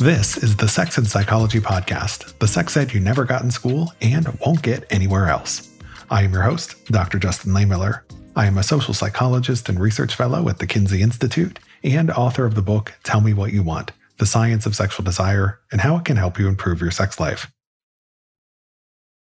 This 0.00 0.38
is 0.38 0.56
the 0.56 0.66
Sex 0.66 0.96
and 0.96 1.06
Psychology 1.06 1.60
Podcast, 1.60 2.38
the 2.38 2.48
sex 2.48 2.74
ed 2.74 2.94
you 2.94 3.00
never 3.00 3.26
got 3.26 3.42
in 3.42 3.50
school 3.50 3.92
and 4.00 4.26
won't 4.40 4.62
get 4.62 4.86
anywhere 4.88 5.28
else. 5.28 5.76
I 6.10 6.22
am 6.22 6.32
your 6.32 6.40
host, 6.40 6.86
Dr. 6.86 7.18
Justin 7.18 7.52
Lehmiller. 7.52 8.00
I 8.34 8.46
am 8.46 8.56
a 8.56 8.62
social 8.62 8.94
psychologist 8.94 9.68
and 9.68 9.78
research 9.78 10.14
fellow 10.14 10.48
at 10.48 10.58
the 10.58 10.66
Kinsey 10.66 11.02
Institute 11.02 11.58
and 11.84 12.10
author 12.10 12.46
of 12.46 12.54
the 12.54 12.62
book 12.62 12.94
Tell 13.02 13.20
Me 13.20 13.34
What 13.34 13.52
You 13.52 13.62
Want 13.62 13.92
The 14.16 14.24
Science 14.24 14.64
of 14.64 14.74
Sexual 14.74 15.04
Desire 15.04 15.60
and 15.70 15.82
How 15.82 15.98
It 15.98 16.06
Can 16.06 16.16
Help 16.16 16.38
You 16.38 16.48
Improve 16.48 16.80
Your 16.80 16.90
Sex 16.90 17.20
Life. 17.20 17.52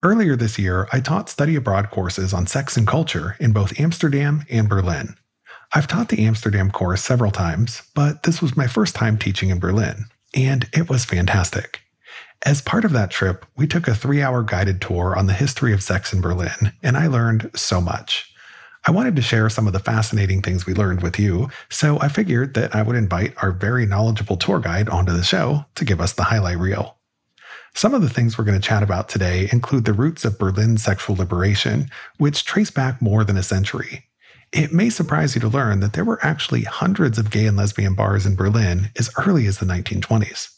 Earlier 0.03 0.37
this 0.37 0.59
year, 0.59 0.89
I 0.91 1.01
taught 1.01 1.29
study 1.29 1.55
abroad 1.55 1.91
courses 1.91 2.33
on 2.33 2.47
sex 2.47 2.79
and 2.79 2.87
culture 2.87 3.37
in 3.39 3.53
both 3.53 3.79
Amsterdam 3.79 4.47
and 4.49 4.71
Berlin. 4.71 5.17
I've 5.75 5.87
taught 5.87 6.09
the 6.09 6.25
Amsterdam 6.25 6.71
course 6.71 7.05
several 7.05 7.31
times, 7.31 7.83
but 7.95 8.23
this 8.23 8.41
was 8.41 8.57
my 8.57 8.67
first 8.67 8.95
time 8.95 9.19
teaching 9.19 9.51
in 9.51 9.59
Berlin, 9.59 10.07
and 10.35 10.69
it 10.73 10.89
was 10.89 11.05
fantastic. 11.05 11.81
As 12.45 12.61
part 12.61 12.85
of 12.85 12.93
that 12.93 13.11
trip, 13.11 13.47
we 13.57 13.67
took 13.67 13.87
a 13.87 13.95
three 13.95 14.21
hour 14.21 14.43
guided 14.43 14.81
tour 14.81 15.17
on 15.17 15.27
the 15.27 15.33
history 15.33 15.73
of 15.73 15.83
sex 15.83 16.13
in 16.13 16.21
Berlin, 16.21 16.73
and 16.83 16.97
I 16.97 17.07
learned 17.07 17.51
so 17.55 17.81
much. 17.81 18.33
I 18.85 18.91
wanted 18.91 19.15
to 19.15 19.23
share 19.23 19.49
some 19.49 19.69
of 19.69 19.73
the 19.73 19.79
fascinating 19.79 20.43
things 20.43 20.67
we 20.67 20.75
learned 20.75 21.03
with 21.03 21.19
you, 21.19 21.49
so 21.71 22.01
I 22.01 22.09
figured 22.09 22.55
that 22.55 22.75
I 22.75 22.83
would 22.83 22.97
invite 22.97 23.35
our 23.41 23.53
very 23.53 23.87
knowledgeable 23.87 24.37
tour 24.37 24.59
guide 24.59 24.89
onto 24.89 25.13
the 25.13 25.23
show 25.23 25.65
to 25.77 25.85
give 25.85 26.01
us 26.01 26.15
the 26.15 26.25
highlight 26.25 26.59
reel. 26.59 26.97
Some 27.75 27.95
of 27.95 28.03
the 28.03 28.11
things 28.11 28.37
we're 28.37 28.45
going 28.45 28.61
to 28.61 28.69
chat 28.69 28.83
about 28.83 29.09
today 29.09 29.49
include 29.53 29.85
the 29.85 29.93
roots 29.93 30.25
of 30.25 30.39
Berlin 30.39 30.79
sexual 30.79 31.15
liberation, 31.15 31.91
which 32.19 32.45
trace 32.45 32.71
back 32.73 33.01
more 33.01 33.23
than 33.23 33.37
a 33.37 33.43
century. 33.43 34.05
It 34.53 34.71
may 34.71 34.91
surprise 34.91 35.35
you 35.35 35.41
to 35.41 35.49
learn 35.49 35.81
that 35.81 35.95
there 35.95 36.05
were 36.05 36.23
actually 36.23 36.65
hundreds 36.65 37.17
of 37.17 37.31
gay 37.31 37.47
and 37.47 37.57
lesbian 37.57 37.95
bars 37.95 38.27
in 38.27 38.37
Berlin 38.37 38.91
as 38.99 39.11
early 39.17 39.47
as 39.47 39.59
the 39.59 39.67
1920s. 39.67 40.51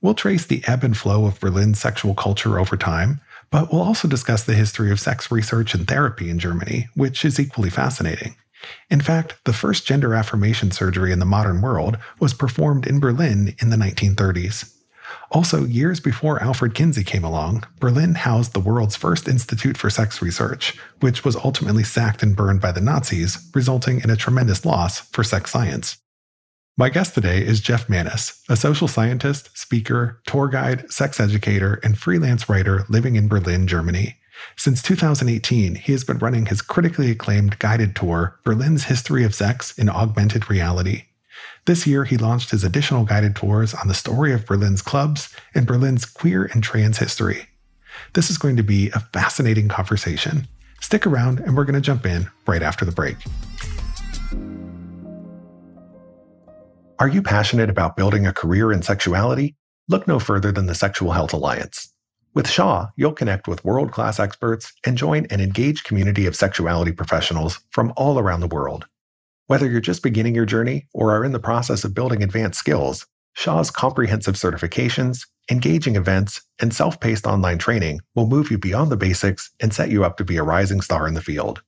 We'll 0.00 0.14
trace 0.14 0.46
the 0.46 0.62
ebb 0.66 0.82
and 0.82 0.96
flow 0.96 1.26
of 1.26 1.38
Berlin's 1.38 1.78
sexual 1.78 2.14
culture 2.14 2.58
over 2.58 2.78
time, 2.78 3.20
but 3.50 3.70
we'll 3.70 3.82
also 3.82 4.08
discuss 4.08 4.44
the 4.44 4.54
history 4.54 4.90
of 4.90 5.00
sex 5.00 5.30
research 5.30 5.74
and 5.74 5.86
therapy 5.86 6.30
in 6.30 6.38
Germany, 6.38 6.88
which 6.94 7.22
is 7.22 7.38
equally 7.38 7.68
fascinating. 7.68 8.36
In 8.88 9.02
fact, 9.02 9.36
the 9.44 9.52
first 9.52 9.86
gender 9.86 10.14
affirmation 10.14 10.70
surgery 10.70 11.12
in 11.12 11.18
the 11.18 11.26
modern 11.26 11.60
world 11.60 11.98
was 12.20 12.32
performed 12.32 12.86
in 12.86 13.00
Berlin 13.00 13.54
in 13.60 13.68
the 13.68 13.76
1930s. 13.76 14.74
Also, 15.30 15.64
years 15.64 16.00
before 16.00 16.42
Alfred 16.42 16.74
Kinsey 16.74 17.04
came 17.04 17.24
along, 17.24 17.64
Berlin 17.78 18.14
housed 18.14 18.52
the 18.52 18.60
world's 18.60 18.96
first 18.96 19.28
institute 19.28 19.76
for 19.76 19.90
sex 19.90 20.20
research, 20.20 20.78
which 21.00 21.24
was 21.24 21.36
ultimately 21.36 21.84
sacked 21.84 22.22
and 22.22 22.36
burned 22.36 22.60
by 22.60 22.72
the 22.72 22.80
Nazis, 22.80 23.50
resulting 23.54 24.00
in 24.00 24.10
a 24.10 24.16
tremendous 24.16 24.64
loss 24.64 25.00
for 25.00 25.22
sex 25.22 25.50
science. 25.50 25.98
My 26.76 26.88
guest 26.88 27.14
today 27.14 27.44
is 27.44 27.60
Jeff 27.60 27.88
Mannes, 27.88 28.42
a 28.48 28.56
social 28.56 28.88
scientist, 28.88 29.50
speaker, 29.56 30.20
tour 30.26 30.48
guide, 30.48 30.90
sex 30.90 31.20
educator, 31.20 31.80
and 31.84 31.98
freelance 31.98 32.48
writer 32.48 32.86
living 32.88 33.16
in 33.16 33.28
Berlin, 33.28 33.66
Germany. 33.66 34.16
Since 34.56 34.82
2018, 34.82 35.74
he 35.74 35.92
has 35.92 36.04
been 36.04 36.18
running 36.18 36.46
his 36.46 36.62
critically 36.62 37.10
acclaimed 37.10 37.58
guided 37.58 37.94
tour, 37.94 38.38
Berlin's 38.44 38.84
History 38.84 39.24
of 39.24 39.34
Sex 39.34 39.78
in 39.78 39.90
Augmented 39.90 40.48
Reality. 40.48 41.04
This 41.66 41.86
year, 41.86 42.04
he 42.04 42.16
launched 42.16 42.50
his 42.50 42.64
additional 42.64 43.04
guided 43.04 43.36
tours 43.36 43.74
on 43.74 43.88
the 43.88 43.94
story 43.94 44.32
of 44.32 44.46
Berlin's 44.46 44.82
clubs 44.82 45.34
and 45.54 45.66
Berlin's 45.66 46.04
queer 46.04 46.50
and 46.52 46.62
trans 46.62 46.98
history. 46.98 47.46
This 48.14 48.30
is 48.30 48.38
going 48.38 48.56
to 48.56 48.62
be 48.62 48.90
a 48.90 49.00
fascinating 49.12 49.68
conversation. 49.68 50.48
Stick 50.80 51.06
around, 51.06 51.40
and 51.40 51.56
we're 51.56 51.64
going 51.64 51.74
to 51.74 51.80
jump 51.80 52.06
in 52.06 52.30
right 52.46 52.62
after 52.62 52.84
the 52.84 52.92
break. 52.92 53.16
Are 56.98 57.08
you 57.08 57.22
passionate 57.22 57.70
about 57.70 57.96
building 57.96 58.26
a 58.26 58.32
career 58.32 58.72
in 58.72 58.82
sexuality? 58.82 59.56
Look 59.88 60.06
no 60.06 60.18
further 60.18 60.52
than 60.52 60.66
the 60.66 60.74
Sexual 60.74 61.12
Health 61.12 61.32
Alliance. 61.32 61.92
With 62.34 62.48
SHA, 62.48 62.90
you'll 62.96 63.12
connect 63.12 63.48
with 63.48 63.64
world 63.64 63.90
class 63.90 64.20
experts 64.20 64.72
and 64.86 64.96
join 64.96 65.26
an 65.30 65.40
engaged 65.40 65.84
community 65.84 66.26
of 66.26 66.36
sexuality 66.36 66.92
professionals 66.92 67.60
from 67.70 67.92
all 67.96 68.18
around 68.18 68.40
the 68.40 68.46
world. 68.46 68.86
Whether 69.50 69.68
you're 69.68 69.80
just 69.80 70.04
beginning 70.04 70.36
your 70.36 70.46
journey 70.46 70.86
or 70.94 71.12
are 71.12 71.24
in 71.24 71.32
the 71.32 71.40
process 71.40 71.82
of 71.82 71.92
building 71.92 72.22
advanced 72.22 72.60
skills, 72.60 73.04
SHA's 73.34 73.72
comprehensive 73.72 74.36
certifications, 74.36 75.26
engaging 75.50 75.96
events, 75.96 76.40
and 76.60 76.72
self 76.72 77.00
paced 77.00 77.26
online 77.26 77.58
training 77.58 78.00
will 78.14 78.28
move 78.28 78.52
you 78.52 78.58
beyond 78.58 78.92
the 78.92 78.96
basics 78.96 79.50
and 79.58 79.74
set 79.74 79.90
you 79.90 80.04
up 80.04 80.18
to 80.18 80.24
be 80.24 80.36
a 80.36 80.44
rising 80.44 80.80
star 80.80 81.08
in 81.08 81.14
the 81.14 81.20
field. 81.20 81.62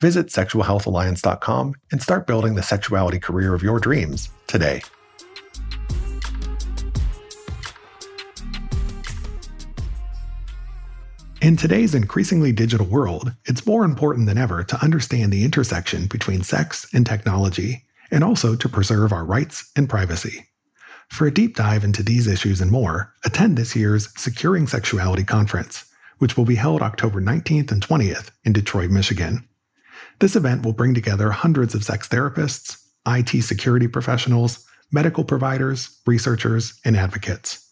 Visit 0.00 0.26
sexualhealthalliance.com 0.26 1.76
and 1.92 2.02
start 2.02 2.26
building 2.26 2.56
the 2.56 2.64
sexuality 2.64 3.20
career 3.20 3.54
of 3.54 3.62
your 3.62 3.78
dreams 3.78 4.28
today. 4.48 4.82
In 11.40 11.56
today's 11.56 11.94
increasingly 11.94 12.52
digital 12.52 12.86
world, 12.86 13.32
it's 13.46 13.64
more 13.64 13.82
important 13.82 14.26
than 14.26 14.36
ever 14.36 14.62
to 14.62 14.84
understand 14.84 15.32
the 15.32 15.42
intersection 15.42 16.06
between 16.06 16.42
sex 16.42 16.86
and 16.92 17.06
technology, 17.06 17.84
and 18.10 18.22
also 18.22 18.54
to 18.54 18.68
preserve 18.68 19.10
our 19.10 19.24
rights 19.24 19.70
and 19.74 19.88
privacy. 19.88 20.46
For 21.08 21.26
a 21.26 21.32
deep 21.32 21.56
dive 21.56 21.82
into 21.82 22.02
these 22.02 22.26
issues 22.26 22.60
and 22.60 22.70
more, 22.70 23.14
attend 23.24 23.56
this 23.56 23.74
year's 23.74 24.10
Securing 24.20 24.66
Sexuality 24.66 25.24
Conference, 25.24 25.86
which 26.18 26.36
will 26.36 26.44
be 26.44 26.56
held 26.56 26.82
October 26.82 27.22
19th 27.22 27.72
and 27.72 27.82
20th 27.82 28.30
in 28.44 28.52
Detroit, 28.52 28.90
Michigan. 28.90 29.48
This 30.18 30.36
event 30.36 30.62
will 30.62 30.74
bring 30.74 30.92
together 30.92 31.30
hundreds 31.30 31.74
of 31.74 31.84
sex 31.84 32.06
therapists, 32.06 32.84
IT 33.08 33.42
security 33.44 33.88
professionals, 33.88 34.66
medical 34.92 35.24
providers, 35.24 36.00
researchers, 36.04 36.78
and 36.84 36.98
advocates. 36.98 37.66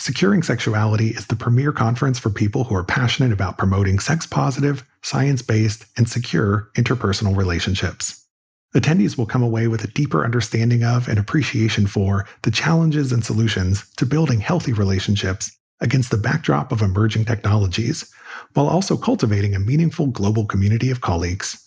Securing 0.00 0.42
Sexuality 0.42 1.08
is 1.08 1.26
the 1.26 1.36
premier 1.36 1.72
conference 1.72 2.18
for 2.18 2.30
people 2.30 2.64
who 2.64 2.74
are 2.74 2.82
passionate 2.82 3.32
about 3.32 3.58
promoting 3.58 3.98
sex 3.98 4.26
positive, 4.26 4.82
science 5.02 5.42
based, 5.42 5.84
and 5.98 6.08
secure 6.08 6.70
interpersonal 6.74 7.36
relationships. 7.36 8.26
Attendees 8.74 9.18
will 9.18 9.26
come 9.26 9.42
away 9.42 9.68
with 9.68 9.84
a 9.84 9.88
deeper 9.88 10.24
understanding 10.24 10.82
of 10.82 11.06
and 11.06 11.18
appreciation 11.18 11.86
for 11.86 12.26
the 12.44 12.50
challenges 12.50 13.12
and 13.12 13.22
solutions 13.22 13.86
to 13.96 14.06
building 14.06 14.40
healthy 14.40 14.72
relationships 14.72 15.54
against 15.82 16.10
the 16.10 16.16
backdrop 16.16 16.72
of 16.72 16.80
emerging 16.80 17.26
technologies, 17.26 18.10
while 18.54 18.68
also 18.68 18.96
cultivating 18.96 19.54
a 19.54 19.60
meaningful 19.60 20.06
global 20.06 20.46
community 20.46 20.90
of 20.90 21.02
colleagues. 21.02 21.62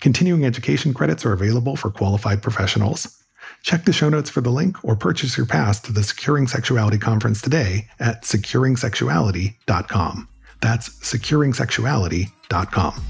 Continuing 0.00 0.46
education 0.46 0.94
credits 0.94 1.26
are 1.26 1.34
available 1.34 1.76
for 1.76 1.90
qualified 1.90 2.42
professionals. 2.42 3.22
Check 3.62 3.84
the 3.84 3.92
show 3.92 4.08
notes 4.08 4.30
for 4.30 4.40
the 4.40 4.50
link 4.50 4.82
or 4.84 4.96
purchase 4.96 5.36
your 5.36 5.46
pass 5.46 5.80
to 5.80 5.92
the 5.92 6.02
Securing 6.02 6.46
Sexuality 6.46 6.98
Conference 6.98 7.40
today 7.40 7.86
at 8.00 8.22
securingsexuality.com. 8.22 10.28
That's 10.62 10.88
securingsexuality.com. 10.88 13.04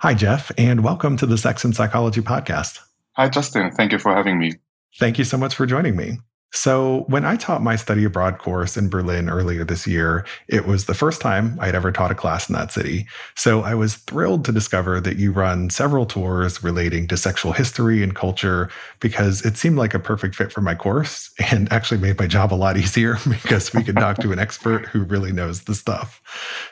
Hi, 0.00 0.14
Jeff, 0.14 0.52
and 0.56 0.84
welcome 0.84 1.16
to 1.16 1.26
the 1.26 1.36
Sex 1.36 1.64
and 1.64 1.74
Psychology 1.74 2.20
Podcast. 2.20 2.78
Hi, 3.16 3.28
Justin. 3.28 3.72
Thank 3.72 3.90
you 3.90 3.98
for 3.98 4.14
having 4.14 4.38
me. 4.38 4.52
Thank 4.98 5.18
you 5.18 5.24
so 5.24 5.36
much 5.36 5.54
for 5.54 5.66
joining 5.66 5.96
me. 5.96 6.18
So, 6.50 7.04
when 7.08 7.26
I 7.26 7.36
taught 7.36 7.62
my 7.62 7.76
study 7.76 8.04
abroad 8.04 8.38
course 8.38 8.78
in 8.78 8.88
Berlin 8.88 9.28
earlier 9.28 9.64
this 9.64 9.86
year, 9.86 10.24
it 10.48 10.66
was 10.66 10.86
the 10.86 10.94
first 10.94 11.20
time 11.20 11.58
I'd 11.60 11.74
ever 11.74 11.92
taught 11.92 12.10
a 12.10 12.14
class 12.14 12.48
in 12.48 12.54
that 12.54 12.72
city. 12.72 13.06
So, 13.36 13.60
I 13.60 13.74
was 13.74 13.96
thrilled 13.96 14.46
to 14.46 14.52
discover 14.52 14.98
that 14.98 15.18
you 15.18 15.30
run 15.30 15.68
several 15.68 16.06
tours 16.06 16.64
relating 16.64 17.06
to 17.08 17.18
sexual 17.18 17.52
history 17.52 18.02
and 18.02 18.14
culture 18.14 18.70
because 18.98 19.44
it 19.44 19.58
seemed 19.58 19.76
like 19.76 19.92
a 19.92 19.98
perfect 19.98 20.34
fit 20.36 20.50
for 20.50 20.62
my 20.62 20.74
course 20.74 21.30
and 21.50 21.70
actually 21.70 22.00
made 22.00 22.18
my 22.18 22.26
job 22.26 22.52
a 22.52 22.56
lot 22.56 22.78
easier 22.78 23.18
because 23.28 23.74
we 23.74 23.84
could 23.84 23.96
talk 23.96 24.16
to 24.18 24.32
an 24.32 24.38
expert 24.38 24.86
who 24.86 25.04
really 25.04 25.32
knows 25.32 25.64
the 25.64 25.74
stuff. 25.74 26.22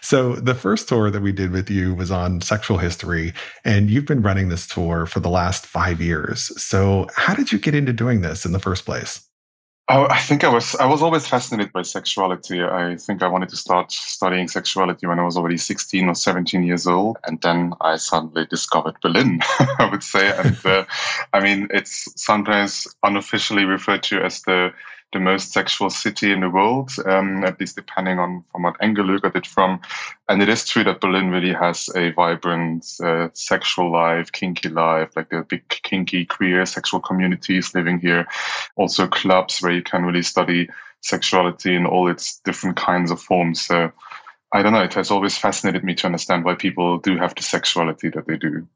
So, 0.01 0.37
the 0.37 0.55
first 0.55 0.89
tour 0.89 1.11
that 1.11 1.21
we 1.21 1.33
did 1.33 1.51
with 1.51 1.69
you 1.69 1.95
was 1.95 2.11
on 2.11 2.41
sexual 2.41 2.79
history, 2.79 3.35
and 3.63 3.91
you've 3.91 4.07
been 4.07 4.23
running 4.23 4.49
this 4.49 4.67
tour 4.67 5.05
for 5.05 5.21
the 5.21 5.29
last 5.29 5.67
five 5.67 6.01
years. 6.01 6.51
So, 6.61 7.09
how 7.15 7.35
did 7.35 7.53
you 7.53 7.59
get 7.59 7.75
into 7.75 7.93
doing 7.93 8.23
this 8.23 8.47
in 8.47 8.53
the 8.53 8.59
first 8.59 8.87
place? 8.87 9.26
Oh, 9.89 10.09
I 10.11 10.19
think 10.19 10.43
I 10.43 10.49
was 10.49 10.75
I 10.75 10.87
was 10.87 11.01
always 11.01 11.29
fascinated 11.29 11.73
by 11.73 11.83
sexuality. 11.83 12.61
I 12.61 12.97
think 12.97 13.23
I 13.23 13.29
wanted 13.29 13.51
to 13.51 13.57
start 13.57 13.93
studying 13.93 14.49
sexuality 14.49 15.07
when 15.07 15.21
I 15.21 15.23
was 15.23 15.37
already 15.37 15.59
16 15.59 16.09
or 16.09 16.15
17 16.15 16.65
years 16.65 16.89
old. 16.89 17.19
And 17.25 17.41
then 17.41 17.73
I 17.81 17.95
suddenly 17.95 18.47
discovered 18.47 18.97
Berlin, 19.01 19.39
I 19.79 19.89
would 19.89 20.03
say. 20.03 20.37
And 20.37 20.59
uh, 20.67 20.87
I 21.33 21.39
mean, 21.39 21.69
it's 21.71 22.09
sometimes 22.21 22.89
unofficially 23.05 23.65
referred 23.65 24.03
to 24.05 24.25
as 24.25 24.43
the 24.43 24.73
the 25.13 25.21
most 25.21 25.53
sexual 25.53 25.89
city 25.89 26.33
in 26.33 26.41
the 26.41 26.51
world, 26.51 26.91
um, 27.07 27.45
at 27.45 27.59
least 27.61 27.77
depending 27.77 28.19
on 28.19 28.45
from 28.51 28.63
what 28.63 28.77
angle 28.81 29.07
you 29.07 29.21
at 29.23 29.37
it 29.37 29.47
from. 29.47 29.81
And 30.29 30.43
it 30.43 30.49
is 30.49 30.67
true 30.67 30.85
that 30.85 31.01
Berlin 31.01 31.31
really 31.31 31.53
has 31.53 31.89
a 31.95 32.11
vibrant 32.11 32.87
uh, 33.03 33.29
sexual 33.33 33.91
life, 33.93 34.33
kinky 34.33 34.69
life, 34.69 35.11
like 35.17 35.31
the 35.31 35.47
big 35.49 35.69
kinky 35.69 36.25
queer 36.27 36.67
sexual 36.67 37.01
communities 37.01 37.75
living 37.75 38.01
here. 38.01 38.27
Also 38.77 39.07
clubs 39.07 39.63
where 39.63 39.73
you 39.73 39.83
can 39.83 40.05
really 40.05 40.23
study 40.23 40.69
sexuality 41.03 41.75
in 41.75 41.87
all 41.87 42.09
its 42.09 42.41
different 42.41 42.77
kinds 42.77 43.11
of 43.11 43.21
forms. 43.21 43.65
So 43.65 43.93
I 44.53 44.63
don't 44.63 44.73
know, 44.73 44.83
it 44.83 44.95
has 44.95 45.11
always 45.11 45.39
fascinated 45.39 45.85
me 45.85 45.95
to 45.95 46.07
understand 46.07 46.45
why 46.45 46.55
people 46.55 46.99
do 46.99 47.17
have 47.17 47.35
the 47.35 47.43
sexuality 47.43 48.09
that 48.11 48.27
they 48.27 48.37
do. 48.37 48.67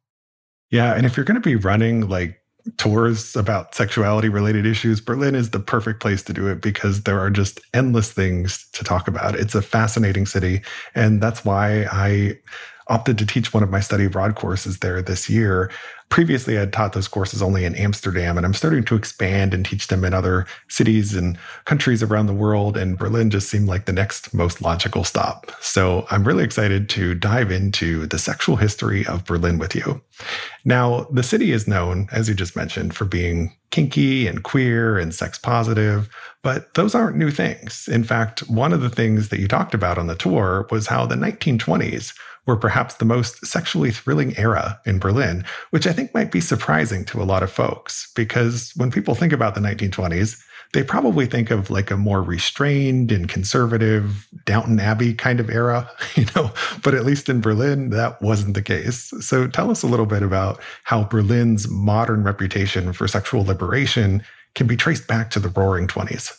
Yeah. 0.71 0.95
And 0.95 1.05
if 1.05 1.17
you're 1.17 1.25
going 1.25 1.41
to 1.41 1.49
be 1.49 1.57
running 1.57 2.09
like 2.09 2.41
tours 2.77 3.37
about 3.37 3.75
sexuality 3.75 4.29
related 4.29 4.67
issues, 4.67 5.01
Berlin 5.01 5.35
is 5.35 5.51
the 5.51 5.61
perfect 5.61 6.01
place 6.01 6.23
to 6.25 6.33
do 6.33 6.49
it 6.49 6.61
because 6.61 7.03
there 7.03 7.19
are 7.19 7.31
just 7.31 7.61
endless 7.75 8.13
things 8.13 8.67
to 8.73 8.85
talk 8.85 9.09
about. 9.09 9.35
It's 9.35 9.55
a 9.55 9.63
fascinating 9.63 10.27
city. 10.27 10.63
And 10.95 11.21
that's 11.21 11.45
why 11.45 11.87
I 11.91 12.39
opted 12.91 13.17
to 13.19 13.25
teach 13.25 13.55
one 13.55 13.63
of 13.63 13.71
my 13.71 13.81
study 13.81 14.05
abroad 14.05 14.35
courses 14.35 14.79
there 14.79 15.01
this 15.01 15.31
year. 15.31 15.71
Previously, 16.09 16.57
I 16.57 16.61
had 16.61 16.73
taught 16.73 16.93
those 16.93 17.07
courses 17.07 17.41
only 17.41 17.65
in 17.65 17.77
Amsterdam, 17.77 18.37
and 18.37 18.45
I'm 18.45 18.53
starting 18.53 18.83
to 18.85 18.97
expand 18.97 19.55
and 19.55 19.65
teach 19.65 19.87
them 19.87 20.05
in 20.05 20.13
other 20.13 20.45
cities 20.69 21.15
and 21.15 21.39
countries 21.67 22.03
around 22.03 22.27
the 22.27 22.35
world. 22.35 22.77
And 22.77 22.99
Berlin 22.99 23.31
just 23.31 23.49
seemed 23.49 23.69
like 23.69 23.85
the 23.85 23.93
next 23.93 24.35
most 24.35 24.61
logical 24.61 25.05
stop. 25.05 25.53
So 25.61 26.05
I'm 26.11 26.25
really 26.25 26.43
excited 26.43 26.89
to 26.91 27.15
dive 27.15 27.53
into 27.53 28.07
the 28.07 28.19
sexual 28.19 28.57
history 28.57 29.07
of 29.07 29.25
Berlin 29.25 29.59
with 29.59 29.77
you. 29.77 30.03
Now, 30.65 31.07
the 31.13 31.23
city 31.23 31.53
is 31.53 31.69
known, 31.69 32.09
as 32.11 32.29
you 32.29 32.35
just 32.35 32.57
mentioned, 32.57 32.95
for 32.95 33.05
being 33.05 33.57
kinky 33.71 34.27
and 34.27 34.43
queer 34.43 34.99
and 34.99 35.15
sex 35.15 35.39
positive, 35.39 36.09
but 36.43 36.75
those 36.75 36.95
aren't 36.95 37.17
new 37.17 37.31
things. 37.31 37.89
In 37.89 38.03
fact, 38.03 38.41
one 38.51 38.73
of 38.73 38.81
the 38.81 38.91
things 38.91 39.29
that 39.29 39.39
you 39.39 39.47
talked 39.47 39.75
about 39.75 39.97
on 39.97 40.09
the 40.09 40.17
tour 40.17 40.67
was 40.73 40.89
how 40.89 41.07
the 41.07 41.15
1920s 41.15 42.13
were 42.51 42.57
perhaps 42.57 42.95
the 42.95 43.05
most 43.05 43.47
sexually 43.47 43.93
thrilling 43.93 44.37
era 44.37 44.81
in 44.85 44.99
Berlin, 44.99 45.45
which 45.71 45.87
I 45.87 45.93
think 45.93 46.13
might 46.13 46.33
be 46.33 46.41
surprising 46.41 47.05
to 47.05 47.23
a 47.23 47.25
lot 47.25 47.45
of 47.45 47.53
folks 47.53 48.11
because 48.17 48.73
when 48.75 48.91
people 48.91 49.15
think 49.15 49.33
about 49.33 49.55
the 49.55 49.61
1920s, 49.61 50.43
they 50.73 50.83
probably 50.83 51.27
think 51.27 51.53
of 51.53 51.71
like 51.71 51.93
a 51.93 51.97
more 51.97 52.23
restrained 52.23 53.13
and 53.13 53.29
conservative 53.29 54.27
Downton 54.47 54.81
Abbey 54.81 55.15
kind 55.15 55.39
of 55.39 55.49
era, 55.49 55.89
you 56.17 56.27
know, 56.35 56.53
but 56.83 56.95
at 56.95 57.05
least 57.05 57.29
in 57.29 57.41
Berlin, 57.41 57.91
that 57.91 58.21
wasn't 58.21 58.55
the 58.55 58.63
case. 58.63 59.13
So 59.21 59.47
tell 59.47 59.71
us 59.71 59.85
a 59.85 59.87
little 59.87 60.07
bit 60.07 60.25
about 60.25 60.61
how 60.83 61.05
Berlin's 61.05 61.69
modern 61.69 62.25
reputation 62.25 62.93
for 62.93 63.07
sexual 63.07 63.45
liberation 63.45 64.25
can 64.57 64.67
be 64.67 64.77
traced 64.77 65.07
back 65.07 65.31
to 65.31 65.39
the 65.39 65.51
roaring 65.51 65.87
20s. 65.87 66.37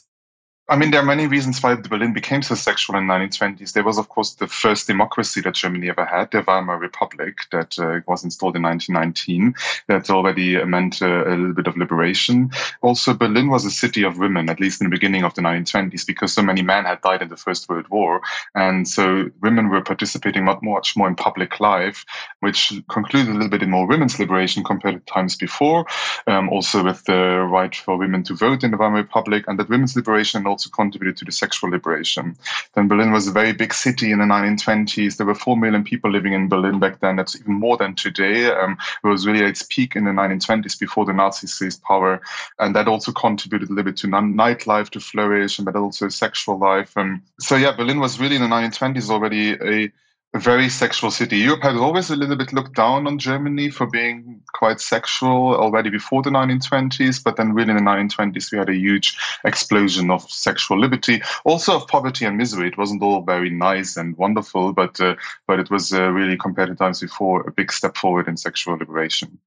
I 0.72 0.78
mean, 0.78 0.92
there 0.92 1.02
are 1.02 1.06
many 1.06 1.28
reasons 1.28 1.62
why 1.62 1.76
Berlin 1.76 2.14
became 2.14 2.42
so 2.42 2.56
sexual 2.56 2.96
in 2.96 3.08
the 3.08 3.14
1920s. 3.14 3.74
There 3.74 3.84
was, 3.84 3.98
of 3.98 4.08
course, 4.08 4.36
the 4.36 4.48
first 4.48 4.88
democracy 4.88 5.42
that 5.42 5.56
Germany 5.56 5.90
ever 5.90 6.06
had, 6.06 6.32
the 6.32 6.44
Weimar 6.48 6.78
Republic, 6.78 7.40
that 7.52 7.78
uh, 7.78 8.00
was 8.08 8.24
installed 8.24 8.56
in 8.56 8.62
1919. 8.62 9.54
That 9.88 10.10
already 10.10 10.64
meant 10.64 11.02
uh, 11.02 11.26
a 11.28 11.36
little 11.36 11.52
bit 11.52 11.68
of 11.68 11.76
liberation. 11.76 12.52
Also, 12.80 13.14
Berlin 13.14 13.50
was 13.50 13.66
a 13.66 13.70
city 13.70 14.04
of 14.04 14.18
women, 14.18 14.50
at 14.50 14.62
least 14.62 14.80
in 14.80 14.86
the 14.86 14.96
beginning 14.96 15.26
of 15.26 15.34
the 15.34 15.42
1920s, 15.42 16.08
because 16.08 16.32
so 16.32 16.42
many 16.42 16.62
men 16.62 16.86
had 16.86 17.02
died 17.02 17.22
in 17.22 17.28
the 17.28 17.36
First 17.36 17.68
World 17.68 17.90
War. 17.90 18.22
And 18.56 18.88
so 18.88 19.30
women 19.42 19.68
were 19.68 19.82
participating 19.82 20.46
much, 20.46 20.96
more 20.96 21.10
in 21.10 21.16
public 21.16 21.60
life, 21.60 22.06
which 22.40 22.72
concluded 22.88 23.32
a 23.32 23.34
little 23.34 23.50
bit 23.50 23.64
in 23.64 23.72
more 23.72 23.88
women's 23.88 24.18
liberation 24.18 24.64
compared 24.64 25.06
to 25.06 25.14
times 25.14 25.36
before. 25.36 25.86
Um, 26.28 26.48
also, 26.48 26.82
with 26.82 27.04
the 27.04 27.42
right 27.42 27.76
for 27.76 27.98
women 27.98 28.24
to 28.24 28.36
vote 28.36 28.64
in 28.64 28.72
the 28.72 28.78
Weimar 28.78 29.02
Republic, 29.02 29.44
and 29.50 29.60
that 29.60 29.68
women's 29.68 29.98
liberation 29.98 30.48
also 30.48 30.61
also 30.62 30.70
contributed 30.70 31.18
to 31.18 31.26
the 31.26 31.32
sexual 31.32 31.72
liberation. 31.72 32.36
Then 32.76 32.88
Berlin 32.88 33.12
was 33.12 33.28
a 33.28 33.32
very 33.32 33.52
big 33.52 33.74
city 33.74 34.12
in 34.12 34.20
the 34.20 34.26
1920s. 34.26 35.18
There 35.18 35.26
were 35.26 35.34
4 35.34 35.58
million 35.58 35.84
people 35.84 36.12
living 36.12 36.34
in 36.34 36.50
Berlin 36.50 36.80
back 36.80 37.00
then. 37.00 37.16
That's 37.16 37.36
even 37.40 37.54
more 37.54 37.78
than 37.78 37.96
today. 37.96 38.52
Um, 38.52 38.78
it 39.04 39.08
was 39.08 39.26
really 39.26 39.40
at 39.40 39.50
its 39.50 39.64
peak 39.64 39.96
in 39.96 40.06
the 40.06 40.12
1920s 40.12 40.80
before 40.80 41.06
the 41.06 41.14
Nazis 41.14 41.54
seized 41.54 41.82
power. 41.82 42.22
And 42.60 42.76
that 42.76 42.88
also 42.88 43.12
contributed 43.12 43.70
a 43.70 43.74
little 43.74 43.92
bit 43.92 43.98
to 43.98 44.08
nightlife 44.08 44.90
to 44.92 45.00
flourish, 45.00 45.58
and 45.58 45.66
but 45.66 45.76
also 45.76 46.10
sexual 46.10 46.60
life. 46.60 46.96
Um, 46.96 47.24
so, 47.40 47.56
yeah, 47.56 47.76
Berlin 47.76 48.00
was 48.00 48.20
really 48.20 48.36
in 48.36 48.42
the 48.42 48.48
1920s 48.48 49.10
already 49.10 49.54
a 49.54 49.92
very 50.40 50.70
sexual 50.70 51.12
city. 51.12 51.38
Europe 51.38 51.64
had 51.64 51.76
always 51.76 52.10
a 52.10 52.16
little 52.16 52.38
bit 52.38 52.54
looked 52.54 52.76
down 52.76 53.06
on 53.06 53.20
Germany 53.20 53.70
for 53.70 53.86
being 53.86 54.42
quite 54.54 54.80
sexual 54.80 55.56
already 55.56 55.90
before 55.90 56.22
the 56.22 56.30
1920s, 56.30 57.22
but 57.22 57.36
then 57.36 57.54
really 57.54 57.72
in 57.72 57.78
the 57.78 57.84
1920s 57.84 58.52
we 58.52 58.58
had 58.58 58.70
a 58.70 58.76
huge 58.76 59.18
explosion 59.44 60.10
of 60.10 60.30
sexual 60.32 60.80
liberty, 60.80 61.22
also 61.44 61.76
of 61.76 61.88
poverty 61.88 62.24
and 62.26 62.38
misery. 62.38 62.70
It 62.70 62.78
wasn't 62.78 63.04
all 63.04 63.22
very 63.22 63.50
nice 63.50 63.98
and 63.98 64.16
wonderful, 64.18 64.72
but 64.72 65.02
uh, 65.02 65.16
but 65.48 65.60
it 65.60 65.70
was 65.70 65.92
uh, 65.92 66.10
really 66.12 66.38
compared 66.38 66.70
to 66.70 66.76
times 66.76 67.02
before 67.02 67.42
a 67.42 67.52
big 67.52 67.72
step 67.72 67.98
forward 67.98 68.30
in 68.30 68.38
sexual 68.38 68.78
liberation. 68.78 69.38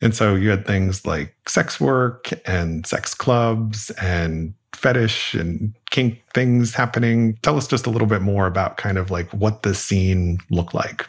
And 0.00 0.14
so 0.14 0.34
you 0.34 0.50
had 0.50 0.66
things 0.66 1.06
like 1.06 1.34
sex 1.46 1.80
work 1.80 2.30
and 2.46 2.86
sex 2.86 3.14
clubs 3.14 3.90
and 4.02 4.54
fetish 4.74 5.34
and 5.34 5.74
kink 5.96 6.20
things 6.34 6.74
happening. 6.74 7.38
Tell 7.40 7.56
us 7.56 7.66
just 7.66 7.86
a 7.86 7.90
little 7.90 8.06
bit 8.06 8.20
more 8.20 8.46
about 8.46 8.76
kind 8.76 8.98
of 8.98 9.10
like 9.10 9.32
what 9.32 9.62
the 9.62 9.74
scene 9.74 10.38
looked 10.50 10.74
like. 10.74 11.06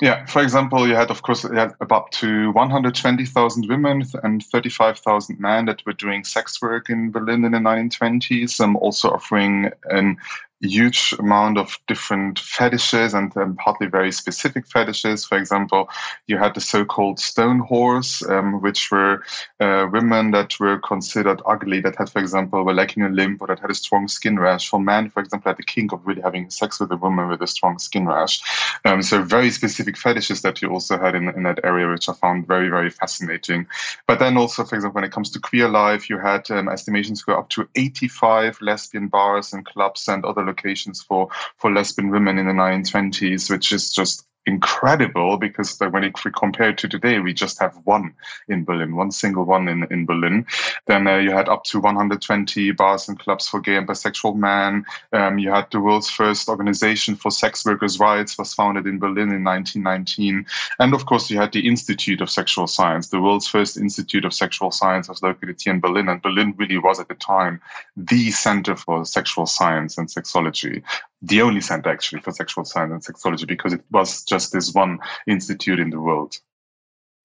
Yeah, 0.00 0.24
for 0.24 0.40
example, 0.40 0.88
you 0.88 0.94
had, 0.94 1.10
of 1.10 1.20
course, 1.22 1.44
you 1.44 1.52
had 1.52 1.74
up 1.90 2.10
to 2.12 2.50
120,000 2.52 3.68
women 3.68 4.04
and 4.22 4.42
35,000 4.42 5.38
men 5.38 5.66
that 5.66 5.84
were 5.84 5.92
doing 5.92 6.24
sex 6.24 6.62
work 6.62 6.88
in 6.88 7.10
Berlin 7.10 7.44
in 7.44 7.52
the 7.52 7.58
1920s, 7.58 8.58
um, 8.60 8.76
also 8.76 9.10
offering 9.10 9.70
an 9.90 10.16
huge 10.60 11.14
amount 11.18 11.56
of 11.56 11.78
different 11.86 12.38
fetishes 12.38 13.14
and 13.14 13.36
um, 13.36 13.54
partly 13.56 13.86
very 13.86 14.10
specific 14.10 14.66
fetishes. 14.66 15.24
For 15.24 15.38
example, 15.38 15.88
you 16.26 16.36
had 16.36 16.54
the 16.54 16.60
so-called 16.60 17.20
stone 17.20 17.66
whores, 17.66 18.28
um, 18.28 18.60
which 18.60 18.90
were 18.90 19.22
uh, 19.60 19.86
women 19.92 20.32
that 20.32 20.58
were 20.58 20.78
considered 20.78 21.40
ugly, 21.46 21.80
that 21.82 21.96
had, 21.96 22.10
for 22.10 22.18
example, 22.18 22.64
were 22.64 22.74
lacking 22.74 23.04
a 23.04 23.08
limb 23.08 23.36
or 23.40 23.46
that 23.46 23.60
had 23.60 23.70
a 23.70 23.74
strong 23.74 24.08
skin 24.08 24.38
rash. 24.38 24.68
For 24.68 24.80
men, 24.80 25.10
for 25.10 25.20
example, 25.20 25.50
had 25.50 25.58
the 25.58 25.62
kink 25.62 25.92
of 25.92 26.04
really 26.04 26.22
having 26.22 26.50
sex 26.50 26.80
with 26.80 26.90
a 26.90 26.96
woman 26.96 27.28
with 27.28 27.42
a 27.42 27.46
strong 27.46 27.78
skin 27.78 28.06
rash. 28.06 28.40
Um, 28.84 29.02
so 29.02 29.22
very 29.22 29.50
specific 29.50 29.96
fetishes 29.96 30.42
that 30.42 30.60
you 30.60 30.70
also 30.70 30.98
had 30.98 31.14
in, 31.14 31.28
in 31.28 31.44
that 31.44 31.60
area, 31.62 31.88
which 31.88 32.08
I 32.08 32.14
found 32.14 32.48
very, 32.48 32.68
very 32.68 32.90
fascinating. 32.90 33.66
But 34.06 34.18
then 34.18 34.36
also, 34.36 34.64
for 34.64 34.74
example, 34.74 34.96
when 34.96 35.04
it 35.04 35.12
comes 35.12 35.30
to 35.30 35.38
queer 35.38 35.68
life, 35.68 36.10
you 36.10 36.18
had 36.18 36.50
um, 36.50 36.68
estimations 36.68 37.22
go 37.22 37.38
up 37.38 37.48
to 37.50 37.68
85 37.76 38.60
lesbian 38.60 39.06
bars 39.08 39.52
and 39.52 39.64
clubs 39.64 40.08
and 40.08 40.24
other 40.24 40.47
locations 40.48 41.02
for 41.02 41.28
for 41.56 41.70
lesbian 41.70 42.10
women 42.10 42.38
in 42.38 42.46
the 42.46 42.52
1920s, 42.52 43.50
which 43.50 43.72
is 43.72 43.92
just 43.92 44.26
incredible 44.48 45.36
because 45.36 45.78
when 45.78 46.02
we 46.02 46.30
compare 46.32 46.70
it 46.70 46.78
to 46.78 46.88
today, 46.88 47.20
we 47.20 47.32
just 47.34 47.60
have 47.60 47.74
one 47.84 48.14
in 48.48 48.64
Berlin, 48.64 48.96
one 48.96 49.12
single 49.12 49.44
one 49.44 49.68
in, 49.68 49.86
in 49.92 50.06
Berlin. 50.06 50.46
Then 50.86 51.06
uh, 51.06 51.18
you 51.18 51.30
had 51.30 51.48
up 51.48 51.64
to 51.64 51.78
120 51.78 52.72
bars 52.72 53.08
and 53.08 53.18
clubs 53.18 53.46
for 53.46 53.60
gay 53.60 53.76
and 53.76 53.86
bisexual 53.86 54.36
men. 54.36 54.84
Um, 55.12 55.38
you 55.38 55.50
had 55.50 55.70
the 55.70 55.80
world's 55.80 56.10
first 56.10 56.48
organization 56.48 57.14
for 57.14 57.30
sex 57.30 57.64
workers' 57.64 58.00
rights 58.00 58.38
was 58.38 58.54
founded 58.54 58.86
in 58.86 58.98
Berlin 58.98 59.30
in 59.30 59.44
1919. 59.44 60.46
And 60.80 60.94
of 60.94 61.04
course, 61.04 61.30
you 61.30 61.38
had 61.38 61.52
the 61.52 61.68
Institute 61.68 62.20
of 62.22 62.30
Sexual 62.30 62.66
Science. 62.66 63.08
The 63.08 63.20
world's 63.20 63.46
first 63.46 63.76
Institute 63.76 64.24
of 64.24 64.32
Sexual 64.32 64.70
Science 64.70 65.08
was 65.08 65.22
located 65.22 65.60
here 65.60 65.74
in 65.74 65.80
Berlin. 65.80 66.08
And 66.08 66.22
Berlin 66.22 66.54
really 66.56 66.78
was 66.78 66.98
at 66.98 67.08
the 67.08 67.14
time 67.14 67.60
the 67.96 68.30
center 68.30 68.74
for 68.74 69.04
sexual 69.04 69.46
science 69.46 69.98
and 69.98 70.08
sexology 70.08 70.82
the 71.22 71.42
only 71.42 71.60
center 71.60 71.90
actually 71.90 72.20
for 72.20 72.32
sexual 72.32 72.64
science 72.64 73.08
and 73.08 73.16
sexology 73.16 73.46
because 73.46 73.72
it 73.72 73.82
was 73.90 74.22
just 74.24 74.52
this 74.52 74.72
one 74.72 74.98
institute 75.26 75.80
in 75.80 75.90
the 75.90 76.00
world. 76.00 76.36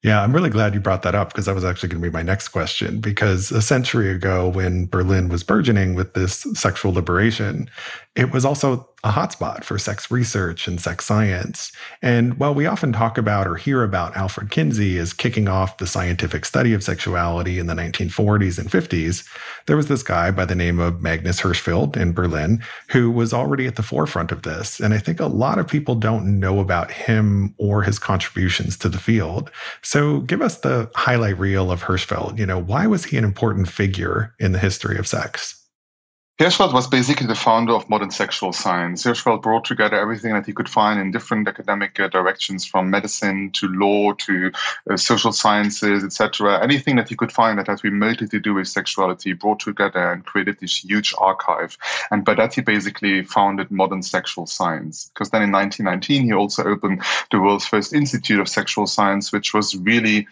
Yeah, 0.03 0.21
I'm 0.21 0.33
really 0.33 0.49
glad 0.49 0.73
you 0.73 0.81
brought 0.81 1.03
that 1.03 1.15
up 1.15 1.29
because 1.29 1.45
that 1.45 1.55
was 1.55 1.63
actually 1.63 1.89
going 1.89 2.01
to 2.01 2.09
be 2.09 2.13
my 2.13 2.23
next 2.23 2.49
question. 2.49 2.99
Because 2.99 3.51
a 3.51 3.61
century 3.61 4.09
ago, 4.09 4.49
when 4.49 4.85
Berlin 4.87 5.29
was 5.29 5.43
burgeoning 5.43 5.95
with 5.95 6.13
this 6.13 6.45
sexual 6.55 6.91
liberation, 6.91 7.69
it 8.15 8.31
was 8.31 8.43
also 8.43 8.89
a 9.03 9.11
hotspot 9.11 9.65
for 9.65 9.77
sex 9.77 10.09
research 10.09 10.65
and 10.65 10.79
sex 10.79 11.05
science. 11.05 11.73
And 12.01 12.35
while 12.39 12.53
we 12.53 12.65
often 12.65 12.93
talk 12.93 13.17
about 13.17 13.47
or 13.47 13.55
hear 13.55 13.83
about 13.83 14.15
Alfred 14.15 14.49
Kinsey 14.49 14.97
as 14.97 15.11
kicking 15.11 15.49
off 15.49 15.77
the 15.77 15.87
scientific 15.87 16.45
study 16.45 16.73
of 16.73 16.83
sexuality 16.83 17.59
in 17.59 17.67
the 17.67 17.73
1940s 17.73 18.57
and 18.57 18.71
50s, 18.71 19.27
there 19.65 19.75
was 19.75 19.87
this 19.87 20.03
guy 20.03 20.31
by 20.31 20.45
the 20.45 20.55
name 20.55 20.79
of 20.79 21.01
Magnus 21.01 21.41
Hirschfeld 21.41 21.97
in 21.97 22.13
Berlin 22.13 22.63
who 22.89 23.11
was 23.11 23.33
already 23.33 23.67
at 23.67 23.75
the 23.75 23.83
forefront 23.83 24.31
of 24.31 24.43
this. 24.43 24.79
And 24.79 24.93
I 24.93 24.99
think 24.99 25.19
a 25.19 25.25
lot 25.25 25.59
of 25.59 25.67
people 25.67 25.95
don't 25.95 26.39
know 26.39 26.59
about 26.59 26.89
him 26.89 27.53
or 27.57 27.83
his 27.83 27.99
contributions 27.99 28.77
to 28.77 28.89
the 28.89 28.99
field. 28.99 29.51
So 29.81 30.21
give 30.21 30.41
us 30.41 30.59
the 30.59 30.89
highlight 30.95 31.37
reel 31.37 31.71
of 31.71 31.83
Hirschfeld. 31.83 32.39
You 32.39 32.45
know, 32.45 32.59
why 32.59 32.87
was 32.87 33.03
he 33.03 33.17
an 33.17 33.25
important 33.25 33.67
figure 33.67 34.33
in 34.39 34.53
the 34.53 34.59
history 34.59 34.97
of 34.97 35.07
sex? 35.07 35.62
Hirschfeld 36.39 36.73
was 36.73 36.87
basically 36.87 37.27
the 37.27 37.35
founder 37.35 37.73
of 37.73 37.87
modern 37.91 38.09
sexual 38.09 38.51
science. 38.53 39.03
Hirschfeld 39.03 39.43
brought 39.43 39.65
together 39.65 39.99
everything 39.99 40.33
that 40.33 40.47
he 40.47 40.51
could 40.51 40.67
find 40.67 40.99
in 40.99 41.11
different 41.11 41.47
academic 41.47 41.99
uh, 41.99 42.07
directions, 42.07 42.65
from 42.65 42.89
medicine 42.89 43.51
to 43.51 43.67
law 43.67 44.13
to 44.13 44.51
uh, 44.89 44.97
social 44.97 45.31
sciences, 45.31 46.03
etc. 46.03 46.59
Anything 46.63 46.95
that 46.95 47.07
he 47.07 47.15
could 47.15 47.31
find 47.31 47.59
that 47.59 47.67
has 47.67 47.83
remotely 47.83 48.27
to 48.29 48.39
do 48.39 48.55
with 48.55 48.67
sexuality, 48.67 49.33
brought 49.33 49.59
together 49.59 50.11
and 50.11 50.25
created 50.25 50.59
this 50.59 50.83
huge 50.83 51.13
archive. 51.19 51.77
And 52.09 52.25
by 52.25 52.33
that, 52.33 52.55
he 52.55 52.61
basically 52.61 53.23
founded 53.23 53.69
modern 53.69 54.01
sexual 54.01 54.47
science. 54.47 55.11
Because 55.13 55.29
then 55.29 55.43
in 55.43 55.51
1919, 55.51 56.23
he 56.23 56.33
also 56.33 56.63
opened 56.63 57.03
the 57.29 57.39
world's 57.39 57.67
first 57.67 57.93
institute 57.93 58.39
of 58.39 58.49
sexual 58.49 58.87
science, 58.87 59.31
which 59.31 59.53
was 59.53 59.77
really 59.77 60.27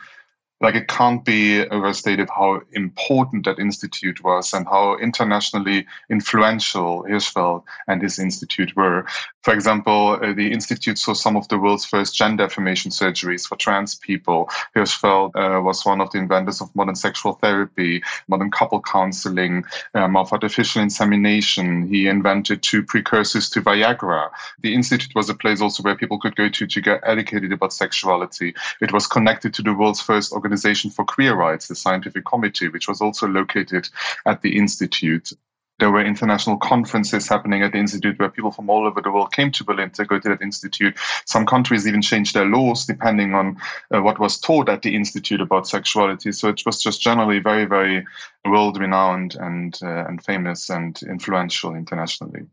like 0.62 0.76
it 0.76 0.88
can't 0.88 1.26
be 1.26 1.68
overstated 1.70 2.30
how 2.30 2.62
important 2.74 3.46
that 3.46 3.60
institute 3.60 4.24
was 4.24 4.54
and 4.54 4.68
how 4.68 4.98
internationally 4.98 5.86
influential 6.10 7.04
Hirschfeld 7.04 7.64
and 7.88 8.02
his 8.02 8.20
institute 8.20 8.76
were. 8.76 9.06
For 9.44 9.54
example, 9.54 10.20
uh, 10.22 10.34
the 10.34 10.52
Institute 10.52 11.00
saw 11.00 11.14
some 11.14 11.36
of 11.36 11.48
the 11.48 11.58
world's 11.58 11.86
first 11.86 12.16
gender 12.16 12.44
affirmation 12.44 12.92
surgeries 12.92 13.48
for 13.48 13.56
trans 13.56 13.96
people. 13.96 14.50
Hirschfeld 14.76 15.32
uh, 15.36 15.62
was 15.62 15.84
one 15.84 16.00
of 16.00 16.12
the 16.12 16.20
inventors 16.20 16.62
of 16.62 16.76
modern 16.76 16.96
sexual 16.96 17.34
therapy, 17.34 18.04
modern 18.28 18.52
couple 18.52 18.82
counseling, 18.82 19.64
um, 19.96 20.16
of 20.16 20.32
artificial 20.32 20.82
insemination. 20.82 21.88
He 21.88 22.08
invented 22.08 22.62
two 22.62 22.84
precursors 22.84 23.50
to 23.50 23.62
Viagra. 23.62 24.30
The 24.62 24.76
Institute 24.76 25.16
was 25.16 25.30
a 25.30 25.34
place 25.34 25.60
also 25.60 25.82
where 25.82 25.96
people 25.96 26.20
could 26.20 26.36
go 26.36 26.48
to 26.48 26.68
to 26.68 26.82
get 26.82 27.02
educated 27.04 27.52
about 27.52 27.74
sexuality. 27.74 28.54
It 28.80 28.94
was 28.94 29.08
connected 29.08 29.54
to 29.56 29.64
the 29.64 29.74
world's 29.74 30.02
first 30.02 30.32
organization 30.34 30.92
for 30.92 31.04
queer 31.04 31.34
rights, 31.34 31.68
the 31.68 31.76
Scientific 31.76 32.26
Committee, 32.26 32.68
which 32.68 32.88
was 32.88 33.02
also 33.02 33.28
located 33.28 33.90
at 34.28 34.42
the 34.44 34.58
Institute 34.58 35.34
there 35.82 35.92
were 35.92 36.06
international 36.06 36.58
conferences 36.58 37.28
happening 37.28 37.64
at 37.64 37.72
the 37.72 37.80
institute 37.80 38.18
where 38.20 38.30
people 38.30 38.52
from 38.52 38.70
all 38.70 38.86
over 38.86 39.02
the 39.02 39.12
world 39.12 39.34
came 39.34 39.52
to 39.52 39.64
Berlin 39.64 39.90
to 39.90 40.06
go 40.06 40.20
to 40.20 40.30
that 40.30 40.42
institute. 40.42 40.96
Some 41.26 41.46
countries 41.46 41.88
even 41.88 42.04
changed 42.04 42.36
their 42.36 42.46
laws 42.46 42.86
depending 42.86 43.34
on 43.34 43.58
uh, 43.94 44.02
what 44.02 44.20
was 44.20 44.40
taught 44.40 44.70
at 44.70 44.84
the 44.84 44.96
institute 44.96 45.42
about 45.42 45.68
sexuality. 45.68 46.32
So 46.34 46.50
it 46.50 46.62
was 46.68 46.82
just 46.82 47.02
generally 47.02 47.40
very, 47.40 47.66
very 47.66 48.06
world 48.46 48.80
renowned 48.80 49.36
and 49.36 49.78
uh, 49.82 50.06
and 50.06 50.24
famous 50.24 50.70
and 50.70 51.02
influential 51.02 51.74
internationally. 51.74 52.46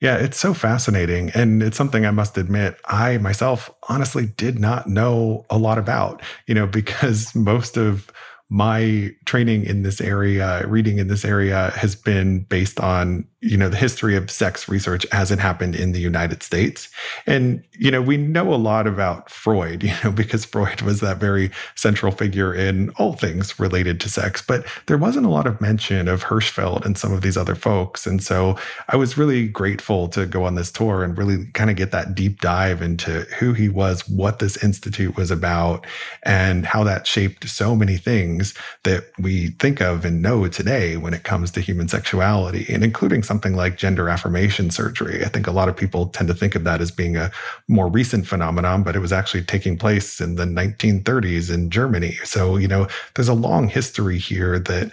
Yeah, 0.00 0.16
it's 0.16 0.38
so 0.38 0.54
fascinating. 0.54 1.30
And 1.30 1.60
it's 1.60 1.76
something 1.76 2.06
I 2.06 2.12
must 2.12 2.38
admit, 2.38 2.78
I 2.86 3.18
myself 3.18 3.68
honestly 3.88 4.26
did 4.26 4.60
not 4.60 4.86
know 4.86 5.44
a 5.50 5.58
lot 5.58 5.76
about, 5.76 6.22
you 6.46 6.54
know, 6.54 6.68
because 6.68 7.34
most 7.34 7.76
of 7.76 8.12
my 8.50 9.10
training 9.26 9.64
in 9.64 9.82
this 9.82 10.00
area, 10.00 10.66
reading 10.66 10.98
in 10.98 11.08
this 11.08 11.24
area 11.24 11.70
has 11.76 11.94
been 11.94 12.40
based 12.44 12.80
on 12.80 13.26
you 13.40 13.56
know 13.56 13.68
the 13.68 13.76
history 13.76 14.16
of 14.16 14.30
sex 14.30 14.68
research 14.68 15.06
as 15.12 15.30
it 15.30 15.38
happened 15.38 15.76
in 15.76 15.92
the 15.92 16.00
United 16.00 16.42
States. 16.42 16.88
And 17.26 17.62
you 17.78 17.90
know 17.90 18.02
we 18.02 18.16
know 18.16 18.52
a 18.52 18.56
lot 18.56 18.86
about 18.86 19.30
Freud, 19.30 19.82
you 19.84 19.94
know 20.02 20.10
because 20.10 20.44
Freud 20.44 20.82
was 20.82 21.00
that 21.00 21.18
very 21.18 21.50
central 21.76 22.10
figure 22.10 22.52
in 22.52 22.90
all 22.90 23.12
things 23.12 23.58
related 23.60 24.00
to 24.00 24.08
sex, 24.08 24.42
but 24.42 24.66
there 24.86 24.98
wasn't 24.98 25.26
a 25.26 25.30
lot 25.30 25.46
of 25.46 25.60
mention 25.60 26.08
of 26.08 26.24
Hirschfeld 26.24 26.84
and 26.84 26.98
some 26.98 27.12
of 27.12 27.22
these 27.22 27.36
other 27.36 27.54
folks. 27.54 28.06
And 28.06 28.22
so 28.22 28.56
I 28.88 28.96
was 28.96 29.16
really 29.16 29.46
grateful 29.46 30.08
to 30.08 30.26
go 30.26 30.44
on 30.44 30.56
this 30.56 30.72
tour 30.72 31.04
and 31.04 31.16
really 31.16 31.46
kind 31.52 31.70
of 31.70 31.76
get 31.76 31.92
that 31.92 32.14
deep 32.14 32.40
dive 32.40 32.82
into 32.82 33.20
who 33.38 33.52
he 33.52 33.68
was, 33.68 34.08
what 34.08 34.40
this 34.40 34.62
institute 34.62 35.16
was 35.16 35.30
about, 35.30 35.86
and 36.24 36.66
how 36.66 36.82
that 36.84 37.06
shaped 37.06 37.48
so 37.48 37.76
many 37.76 37.96
things 37.96 38.54
that 38.82 39.04
we 39.18 39.48
think 39.58 39.80
of 39.80 40.04
and 40.04 40.22
know 40.22 40.48
today 40.48 40.96
when 40.96 41.14
it 41.14 41.22
comes 41.22 41.50
to 41.52 41.60
human 41.60 41.88
sexuality 41.88 42.66
and 42.68 42.82
including 42.82 43.22
something 43.28 43.54
like 43.54 43.76
gender 43.76 44.08
affirmation 44.08 44.70
surgery. 44.70 45.24
I 45.24 45.28
think 45.28 45.46
a 45.46 45.52
lot 45.52 45.68
of 45.68 45.76
people 45.76 46.06
tend 46.06 46.26
to 46.28 46.34
think 46.34 46.56
of 46.56 46.64
that 46.64 46.80
as 46.80 46.90
being 46.90 47.16
a 47.16 47.30
more 47.68 47.88
recent 47.88 48.26
phenomenon, 48.26 48.82
but 48.82 48.96
it 48.96 49.00
was 49.00 49.12
actually 49.12 49.44
taking 49.44 49.78
place 49.78 50.20
in 50.20 50.34
the 50.34 50.44
1930s 50.44 51.54
in 51.54 51.70
Germany. 51.70 52.18
So, 52.24 52.56
you 52.56 52.66
know, 52.66 52.88
there's 53.14 53.28
a 53.28 53.34
long 53.34 53.68
history 53.68 54.18
here 54.18 54.58
that 54.58 54.90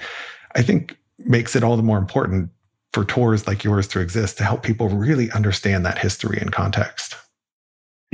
I 0.53 0.61
think 0.61 0.97
makes 1.17 1.55
it 1.55 1.63
all 1.63 1.77
the 1.77 1.83
more 1.83 1.97
important 1.97 2.51
for 2.93 3.03
tours 3.05 3.47
like 3.47 3.63
yours 3.63 3.87
to 3.89 3.99
exist 3.99 4.37
to 4.37 4.43
help 4.43 4.61
people 4.63 4.89
really 4.89 5.31
understand 5.31 5.85
that 5.85 5.97
history 5.97 6.37
and 6.39 6.51
context. 6.51 7.15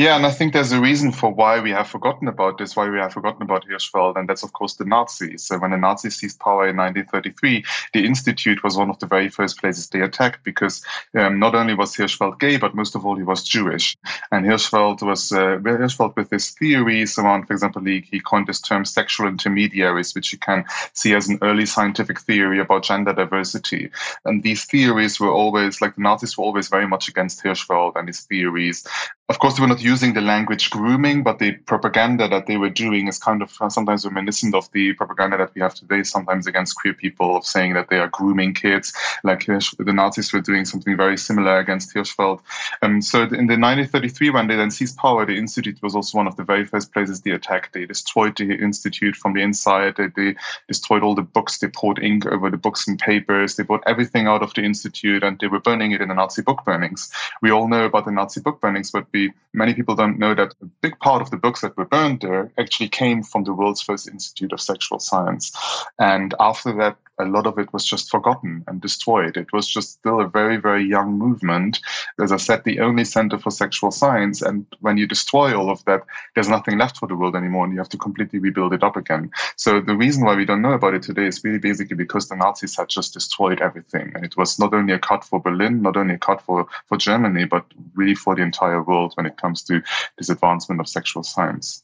Yeah, 0.01 0.15
and 0.15 0.25
I 0.25 0.31
think 0.31 0.53
there's 0.53 0.72
a 0.72 0.81
reason 0.81 1.12
for 1.12 1.31
why 1.31 1.60
we 1.60 1.70
have 1.70 1.88
forgotten 1.88 2.27
about 2.27 2.58
this, 2.58 2.75
why 2.75 2.89
we 2.89 2.98
have 2.98 3.13
forgotten 3.13 3.43
about 3.43 3.67
Hirschfeld, 3.67 4.17
and 4.17 4.27
that's 4.27 4.41
of 4.41 4.51
course 4.51 4.74
the 4.74 4.84
Nazis. 4.84 5.43
So 5.43 5.60
when 5.60 5.70
the 5.70 5.77
Nazis 5.77 6.15
seized 6.15 6.39
power 6.39 6.67
in 6.67 6.77
1933, 6.77 7.63
the 7.93 8.03
Institute 8.03 8.63
was 8.63 8.75
one 8.75 8.89
of 8.89 8.98
the 8.98 9.05
very 9.05 9.29
first 9.29 9.60
places 9.60 9.88
they 9.88 10.01
attacked 10.01 10.43
because 10.43 10.84
um, 11.15 11.38
not 11.38 11.53
only 11.53 11.75
was 11.75 11.96
Hirschfeld 11.96 12.39
gay, 12.39 12.58
but 12.58 12.74
most 12.74 12.96
of 12.96 13.05
all 13.05 13.15
he 13.15 13.22
was 13.22 13.43
Jewish. 13.43 13.96
And 14.31 14.43
Hirschfeld 14.43 15.03
was 15.03 15.31
uh, 15.31 15.60
Hirschfeld 15.60 16.15
with 16.15 16.31
his 16.31 16.50
theories 16.50 17.20
around, 17.20 17.46
for 17.46 17.53
example, 17.53 17.84
he, 17.84 18.03
he 18.10 18.20
coined 18.22 18.48
this 18.48 18.60
term 18.60 18.86
sexual 18.86 19.27
intermediaries, 19.27 20.15
which 20.15 20.34
you 20.34 20.39
can 20.39 20.65
see 20.93 21.13
as 21.13 21.29
an 21.29 21.38
early 21.43 21.67
scientific 21.67 22.20
theory 22.22 22.60
about 22.60 22.81
gender 22.81 23.13
diversity. 23.13 23.91
And 24.25 24.41
these 24.41 24.65
theories 24.65 25.20
were 25.20 25.31
always 25.31 25.79
like 25.79 25.96
the 25.96 26.01
Nazis 26.01 26.39
were 26.39 26.46
always 26.46 26.70
very 26.70 26.88
much 26.88 27.08
against 27.08 27.43
Hirschfeld 27.43 27.96
and 27.96 28.08
his 28.08 28.22
theories. 28.22 28.84
Of 29.32 29.40
course, 29.40 29.56
they 29.56 29.62
were 29.62 29.68
not 29.70 29.82
using 29.82 30.14
the 30.14 30.20
language 30.20 30.70
grooming, 30.72 31.24
but 31.24 31.40
the 31.40 31.54
propaganda 31.54 32.28
that 32.28 32.48
they 32.48 32.58
were 32.58 32.70
doing 32.70 33.08
is 33.08 33.18
kind 33.18 33.42
of 33.42 33.50
sometimes 33.70 34.04
reminiscent 34.06 34.54
of 34.54 34.70
the 34.74 34.92
propaganda 34.92 35.38
that 35.38 35.56
we 35.56 35.62
have 35.62 35.74
today, 35.74 36.04
sometimes 36.04 36.48
against 36.48 36.76
queer 36.76 36.94
people, 36.94 37.38
of 37.38 37.46
saying 37.46 37.74
that 37.76 37.90
they 37.90 38.00
are 38.00 38.10
grooming 38.10 38.54
kids, 38.54 38.92
like 39.24 39.46
the 39.46 39.94
Nazis 39.94 40.34
were 40.34 40.42
doing 40.42 40.66
something 40.66 40.98
very 40.98 41.18
similar 41.18 41.60
against 41.60 41.96
Hirschfeld. 41.96 42.42
Um, 42.82 43.02
so 43.02 43.22
in 43.22 43.48
the 43.48 43.56
1933, 43.56 44.32
when 44.32 44.48
they 44.48 44.58
then 44.58 44.70
seized 44.70 44.98
power, 44.98 45.26
the 45.26 45.38
Institute 45.38 45.82
was 45.82 45.96
also 45.96 46.18
one 46.18 46.28
of 46.28 46.36
the 46.36 46.44
very 46.44 46.66
first 46.66 46.92
places 46.92 47.22
they 47.22 47.32
attacked. 47.32 47.72
They 47.72 47.86
destroyed 47.86 48.36
the 48.36 48.56
Institute 48.56 49.16
from 49.16 49.32
the 49.32 49.42
inside. 49.42 49.96
They, 49.96 50.08
they 50.08 50.36
destroyed 50.68 51.04
all 51.04 51.16
the 51.16 51.22
books. 51.22 51.58
They 51.58 51.70
poured 51.70 52.04
ink 52.04 52.26
over 52.26 52.50
the 52.50 52.58
books 52.58 52.86
and 52.86 53.00
papers. 53.00 53.56
They 53.56 53.64
brought 53.64 53.84
everything 53.88 54.28
out 54.28 54.44
of 54.44 54.54
the 54.56 54.64
Institute 54.64 55.24
and 55.24 55.40
they 55.40 55.48
were 55.48 55.62
burning 55.62 55.94
it 55.94 56.02
in 56.02 56.10
the 56.10 56.16
Nazi 56.16 56.42
book 56.42 56.66
burnings. 56.66 57.10
We 57.42 57.52
all 57.52 57.70
know 57.70 57.86
about 57.86 58.04
the 58.04 58.12
Nazi 58.12 58.42
book 58.42 58.60
burnings, 58.60 58.92
but 58.92 59.06
we 59.14 59.21
many 59.54 59.74
people 59.74 59.96
don't 59.96 60.20
know 60.20 60.34
that 60.34 60.54
a 60.62 60.66
big 60.82 60.98
part 61.00 61.22
of 61.22 61.30
the 61.30 61.38
books 61.38 61.62
that 61.62 61.75
were 61.78 61.86
burned 61.86 62.22
there 62.22 62.51
actually 62.58 62.90
came 62.90 63.24
from 63.24 63.44
the 63.44 63.54
world's 63.54 63.82
first 63.82 64.08
institute 64.08 64.54
of 64.54 64.62
sexual 64.62 65.00
science. 65.00 65.51
And 66.00 66.34
after 66.40 66.74
that, 66.78 66.98
a 67.22 67.25
lot 67.25 67.48
of 67.48 67.58
it 67.58 67.72
was 67.74 67.86
just 67.86 68.10
forgotten 68.10 68.63
and 68.68 68.82
destroyed. 68.82 69.38
It 69.38 69.54
was 69.54 69.68
just 69.68 69.94
still 69.94 70.20
a 70.20 70.28
very, 70.28 70.58
very 70.58 70.84
young 70.84 71.18
movement. 71.18 71.80
As 72.20 72.32
I 72.32 72.38
said, 72.38 72.63
the 72.63 72.80
only 72.80 73.06
center 73.06 73.38
for 73.38 73.51
sexual 73.51 73.92
science. 73.92 74.42
And 74.42 74.66
when 74.80 74.98
you 74.98 75.08
destroy 75.08 75.58
all 75.58 75.70
of 75.70 75.84
that, 75.86 76.01
there's 76.34 76.50
nothing 76.50 76.78
left 76.78 76.98
for 76.98 77.08
the 77.08 77.16
world 77.16 77.36
anymore, 77.36 77.66
and 77.66 77.74
you 77.74 77.80
have 77.80 77.90
to 77.90 77.98
completely 77.98 78.40
rebuild 78.40 78.74
it 78.74 78.84
up 78.84 78.96
again. 78.96 79.32
So 79.56 79.82
the 79.82 79.96
reason 79.96 80.25
why 80.25 80.36
we 80.36 80.46
don't 80.46 80.62
know 80.62 80.74
about 80.74 80.94
it 80.94 81.04
today 81.04 81.28
is 81.28 81.44
really 81.44 81.60
basically 81.60 81.96
because 81.96 82.28
the 82.28 82.36
Nazis 82.36 82.75
had 82.75 82.90
just 82.90 83.13
destroyed 83.13 83.62
everything. 83.62 84.12
And 84.16 84.25
it 84.25 84.36
was 84.38 84.60
not 84.60 84.74
only 84.74 84.94
a 84.94 85.00
cut 85.00 85.24
for 85.24 85.40
Berlin, 85.40 85.82
not 85.82 85.98
only 85.98 86.16
a 86.16 86.20
cut 86.20 86.42
for, 86.42 86.68
for 86.88 86.98
Germany, 86.98 87.46
but 87.46 87.66
really 87.94 88.16
for 88.16 88.36
the 88.36 88.42
entire 88.42 88.82
world 88.84 89.13
when 89.16 89.25
it 89.25 89.38
comes 89.38 89.63
to 89.63 89.82
this 90.18 90.30
advancement 90.30 90.82
of 90.82 90.88
sexual 90.88 91.24
science. 91.24 91.84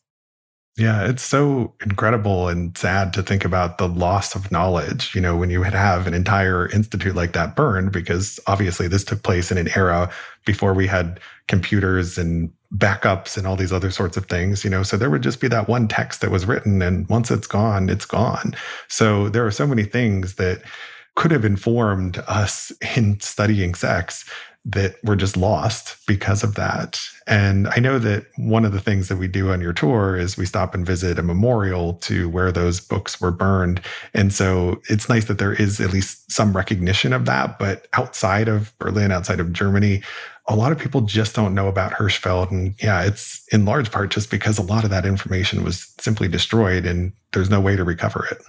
Yeah, 0.77 1.07
it's 1.09 1.23
so 1.23 1.73
incredible 1.83 2.49
and 2.49 2.77
sad 2.77 3.11
to 3.13 3.23
think 3.23 3.43
about 3.43 3.79
the 3.79 3.87
loss 3.87 4.35
of 4.35 4.51
knowledge, 4.51 5.15
you 5.15 5.21
know, 5.21 5.35
when 5.35 5.49
you 5.49 5.59
would 5.59 5.73
have 5.73 6.05
an 6.05 6.13
entire 6.13 6.69
institute 6.69 7.15
like 7.15 7.33
that 7.33 7.55
burned, 7.55 7.91
because 7.91 8.39
obviously 8.45 8.87
this 8.87 9.03
took 9.03 9.23
place 9.23 9.51
in 9.51 9.57
an 9.57 9.69
era 9.75 10.11
before 10.45 10.75
we 10.75 10.85
had 10.85 11.19
computers 11.47 12.19
and 12.19 12.51
backups 12.75 13.37
and 13.37 13.47
all 13.47 13.55
these 13.55 13.73
other 13.73 13.89
sorts 13.89 14.17
of 14.17 14.27
things, 14.27 14.63
you 14.63 14.69
know. 14.69 14.83
So 14.83 14.97
there 14.97 15.09
would 15.09 15.23
just 15.23 15.41
be 15.41 15.47
that 15.47 15.67
one 15.67 15.87
text 15.87 16.21
that 16.21 16.29
was 16.29 16.45
written, 16.45 16.83
and 16.83 17.09
once 17.09 17.31
it's 17.31 17.47
gone, 17.47 17.89
it's 17.89 18.05
gone. 18.05 18.53
So 18.87 19.29
there 19.29 19.47
are 19.47 19.51
so 19.51 19.65
many 19.65 19.83
things 19.83 20.35
that 20.35 20.61
could 21.15 21.31
have 21.31 21.45
informed 21.45 22.19
us 22.27 22.71
in 22.95 23.19
studying 23.19 23.73
sex 23.73 24.29
that 24.67 24.95
were 25.03 25.15
just 25.15 25.37
lost 25.37 25.95
because 26.07 26.43
of 26.43 26.55
that. 26.55 26.99
And 27.25 27.69
I 27.69 27.79
know 27.79 27.99
that 27.99 28.25
one 28.35 28.65
of 28.65 28.73
the 28.73 28.81
things 28.81 29.07
that 29.07 29.15
we 29.15 29.27
do 29.27 29.49
on 29.49 29.61
your 29.61 29.71
tour 29.71 30.17
is 30.17 30.37
we 30.37 30.45
stop 30.45 30.75
and 30.75 30.85
visit 30.85 31.17
a 31.17 31.23
memorial 31.23 31.93
to 31.93 32.27
where 32.27 32.51
those 32.51 32.81
books 32.81 33.21
were 33.21 33.31
burned. 33.31 33.81
And 34.13 34.33
so 34.33 34.81
it's 34.89 35.07
nice 35.07 35.25
that 35.25 35.37
there 35.37 35.53
is 35.53 35.79
at 35.79 35.93
least 35.93 36.29
some 36.29 36.55
recognition 36.55 37.13
of 37.13 37.25
that. 37.25 37.57
But 37.57 37.87
outside 37.93 38.49
of 38.49 38.77
Berlin, 38.77 39.11
outside 39.13 39.39
of 39.39 39.53
Germany, 39.53 40.03
a 40.49 40.55
lot 40.55 40.73
of 40.73 40.79
people 40.79 41.01
just 41.01 41.33
don't 41.33 41.55
know 41.55 41.69
about 41.69 41.93
Hirschfeld. 41.93 42.51
And 42.51 42.75
yeah, 42.83 43.03
it's 43.03 43.45
in 43.53 43.63
large 43.63 43.89
part 43.89 44.11
just 44.11 44.29
because 44.29 44.57
a 44.57 44.63
lot 44.63 44.83
of 44.83 44.89
that 44.89 45.05
information 45.05 45.63
was 45.63 45.93
simply 45.99 46.27
destroyed 46.27 46.85
and 46.85 47.13
there's 47.31 47.49
no 47.49 47.61
way 47.61 47.77
to 47.77 47.85
recover 47.85 48.27
it. 48.29 48.39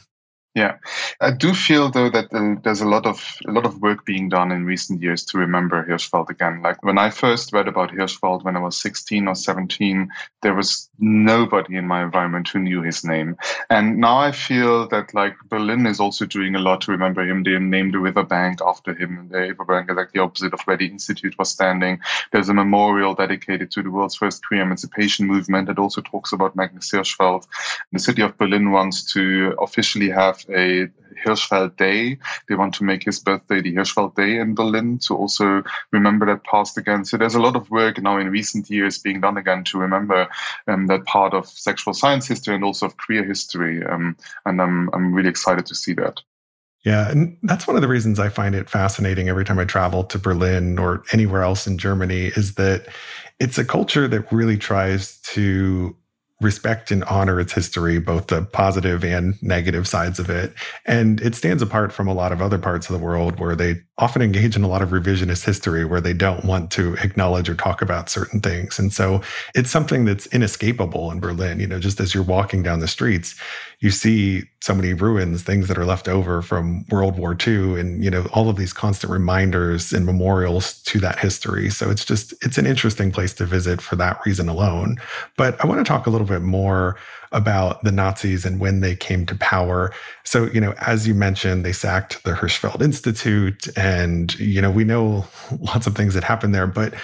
Yeah, 0.58 0.78
I 1.20 1.30
do 1.30 1.54
feel 1.54 1.88
though 1.88 2.10
that 2.10 2.34
uh, 2.34 2.60
there's 2.64 2.80
a 2.80 2.88
lot 2.88 3.06
of 3.06 3.24
a 3.46 3.52
lot 3.52 3.64
of 3.64 3.80
work 3.80 4.04
being 4.04 4.28
done 4.28 4.50
in 4.50 4.64
recent 4.64 5.00
years 5.00 5.24
to 5.26 5.38
remember 5.38 5.86
Hirschfeld 5.86 6.30
again. 6.30 6.62
Like 6.62 6.82
when 6.82 6.98
I 6.98 7.10
first 7.10 7.52
read 7.52 7.68
about 7.68 7.92
Hirschfeld 7.92 8.42
when 8.42 8.56
I 8.56 8.58
was 8.58 8.76
16 8.76 9.28
or 9.28 9.36
17, 9.36 10.08
there 10.42 10.56
was 10.56 10.90
nobody 10.98 11.76
in 11.76 11.86
my 11.86 12.02
environment 12.02 12.48
who 12.48 12.58
knew 12.58 12.82
his 12.82 13.04
name. 13.04 13.36
And 13.70 13.98
now 13.98 14.18
I 14.18 14.32
feel 14.32 14.88
that 14.88 15.14
like 15.14 15.36
Berlin 15.48 15.86
is 15.86 16.00
also 16.00 16.26
doing 16.26 16.56
a 16.56 16.58
lot 16.58 16.80
to 16.80 16.90
remember 16.90 17.22
him. 17.22 17.44
They 17.44 17.56
named 17.56 17.94
a 17.94 18.00
riverbank 18.00 18.58
after 18.60 18.94
him. 18.94 19.28
The 19.30 19.38
riverbank 19.38 19.92
is 19.92 19.96
like 19.96 20.10
the 20.10 20.22
opposite 20.22 20.54
of 20.54 20.62
where 20.62 20.76
the 20.76 20.86
institute 20.86 21.38
was 21.38 21.50
standing. 21.50 22.00
There's 22.32 22.48
a 22.48 22.54
memorial 22.54 23.14
dedicated 23.14 23.70
to 23.70 23.82
the 23.84 23.92
world's 23.92 24.16
first 24.16 24.44
queer 24.44 24.62
emancipation 24.62 25.24
movement 25.28 25.68
that 25.68 25.78
also 25.78 26.00
talks 26.00 26.32
about 26.32 26.56
Magnus 26.56 26.90
Hirschfeld. 26.90 27.46
The 27.92 28.00
city 28.00 28.22
of 28.22 28.36
Berlin 28.38 28.72
wants 28.72 29.12
to 29.12 29.54
officially 29.60 30.10
have 30.10 30.47
a 30.54 30.88
Hirschfeld 31.24 31.76
Day. 31.76 32.18
They 32.48 32.54
want 32.54 32.74
to 32.74 32.84
make 32.84 33.04
his 33.04 33.18
birthday 33.18 33.60
the 33.60 33.74
Hirschfeld 33.74 34.14
Day 34.14 34.38
in 34.38 34.54
Berlin 34.54 34.98
to 35.06 35.16
also 35.16 35.62
remember 35.92 36.26
that 36.26 36.44
past 36.44 36.78
again. 36.78 37.04
So 37.04 37.16
there's 37.16 37.34
a 37.34 37.40
lot 37.40 37.56
of 37.56 37.70
work 37.70 38.00
now 38.00 38.18
in 38.18 38.30
recent 38.30 38.70
years 38.70 38.98
being 38.98 39.20
done 39.20 39.36
again 39.36 39.64
to 39.64 39.78
remember 39.78 40.28
um, 40.66 40.86
that 40.86 41.04
part 41.04 41.34
of 41.34 41.46
sexual 41.48 41.94
science 41.94 42.26
history 42.26 42.54
and 42.54 42.64
also 42.64 42.86
of 42.86 42.96
queer 42.96 43.24
history. 43.24 43.84
Um, 43.84 44.16
and 44.46 44.60
I'm, 44.60 44.90
I'm 44.92 45.14
really 45.14 45.30
excited 45.30 45.66
to 45.66 45.74
see 45.74 45.94
that. 45.94 46.20
Yeah, 46.84 47.10
and 47.10 47.36
that's 47.42 47.66
one 47.66 47.76
of 47.76 47.82
the 47.82 47.88
reasons 47.88 48.18
I 48.18 48.28
find 48.28 48.54
it 48.54 48.70
fascinating 48.70 49.28
every 49.28 49.44
time 49.44 49.58
I 49.58 49.64
travel 49.64 50.04
to 50.04 50.18
Berlin 50.18 50.78
or 50.78 51.02
anywhere 51.12 51.42
else 51.42 51.66
in 51.66 51.76
Germany 51.76 52.26
is 52.36 52.54
that 52.54 52.86
it's 53.40 53.58
a 53.58 53.64
culture 53.64 54.08
that 54.08 54.32
really 54.32 54.56
tries 54.56 55.18
to 55.18 55.94
respect 56.40 56.92
and 56.92 57.02
honor 57.04 57.40
its 57.40 57.52
history, 57.52 57.98
both 57.98 58.28
the 58.28 58.42
positive 58.42 59.04
and 59.04 59.40
negative 59.42 59.88
sides 59.88 60.20
of 60.20 60.30
it. 60.30 60.54
And 60.86 61.20
it 61.20 61.34
stands 61.34 61.62
apart 61.62 61.92
from 61.92 62.06
a 62.06 62.14
lot 62.14 62.30
of 62.30 62.40
other 62.40 62.58
parts 62.58 62.88
of 62.88 62.98
the 62.98 63.04
world 63.04 63.40
where 63.40 63.56
they 63.56 63.76
often 63.98 64.22
engage 64.22 64.54
in 64.54 64.62
a 64.62 64.68
lot 64.68 64.80
of 64.80 64.90
revisionist 64.90 65.44
history 65.44 65.84
where 65.84 66.00
they 66.00 66.12
don't 66.12 66.44
want 66.44 66.70
to 66.72 66.94
acknowledge 67.02 67.48
or 67.48 67.56
talk 67.56 67.82
about 67.82 68.08
certain 68.08 68.40
things. 68.40 68.78
And 68.78 68.92
so 68.92 69.20
it's 69.56 69.70
something 69.70 70.04
that's 70.04 70.26
inescapable 70.26 71.10
in 71.10 71.18
Berlin. 71.18 71.58
You 71.58 71.66
know, 71.66 71.80
just 71.80 71.98
as 71.98 72.14
you're 72.14 72.22
walking 72.22 72.62
down 72.62 72.78
the 72.78 72.88
streets, 72.88 73.34
you 73.80 73.90
see 73.90 74.44
so 74.60 74.74
many 74.74 74.92
ruins, 74.92 75.42
things 75.42 75.68
that 75.68 75.78
are 75.78 75.84
left 75.84 76.08
over 76.08 76.42
from 76.42 76.84
World 76.90 77.16
War 77.16 77.36
II, 77.46 77.78
and, 77.78 78.02
you 78.02 78.10
know, 78.10 78.26
all 78.32 78.50
of 78.50 78.56
these 78.56 78.72
constant 78.72 79.12
reminders 79.12 79.92
and 79.92 80.04
memorials 80.04 80.82
to 80.82 80.98
that 80.98 81.18
history. 81.18 81.70
So 81.70 81.90
it's 81.90 82.04
just, 82.04 82.34
it's 82.44 82.58
an 82.58 82.66
interesting 82.66 83.12
place 83.12 83.32
to 83.34 83.46
visit 83.46 83.80
for 83.80 83.94
that 83.96 84.18
reason 84.26 84.48
alone. 84.48 84.96
But 85.36 85.62
I 85.62 85.66
want 85.68 85.78
to 85.78 85.88
talk 85.88 86.06
a 86.06 86.10
little 86.10 86.26
bit 86.26 86.42
more 86.42 86.96
about 87.30 87.84
the 87.84 87.92
Nazis 87.92 88.44
and 88.44 88.58
when 88.58 88.80
they 88.80 88.96
came 88.96 89.26
to 89.26 89.36
power. 89.36 89.92
So, 90.24 90.46
you 90.46 90.60
know, 90.60 90.74
as 90.80 91.06
you 91.06 91.14
mentioned, 91.14 91.64
they 91.64 91.72
sacked 91.72 92.24
the 92.24 92.32
Hirschfeld 92.32 92.82
Institute, 92.82 93.68
and, 93.76 94.36
you 94.40 94.60
know, 94.60 94.72
we 94.72 94.82
know 94.82 95.24
lots 95.60 95.86
of 95.86 95.94
things 95.94 96.14
that 96.14 96.24
happened 96.24 96.54
there, 96.54 96.66
but 96.66 96.94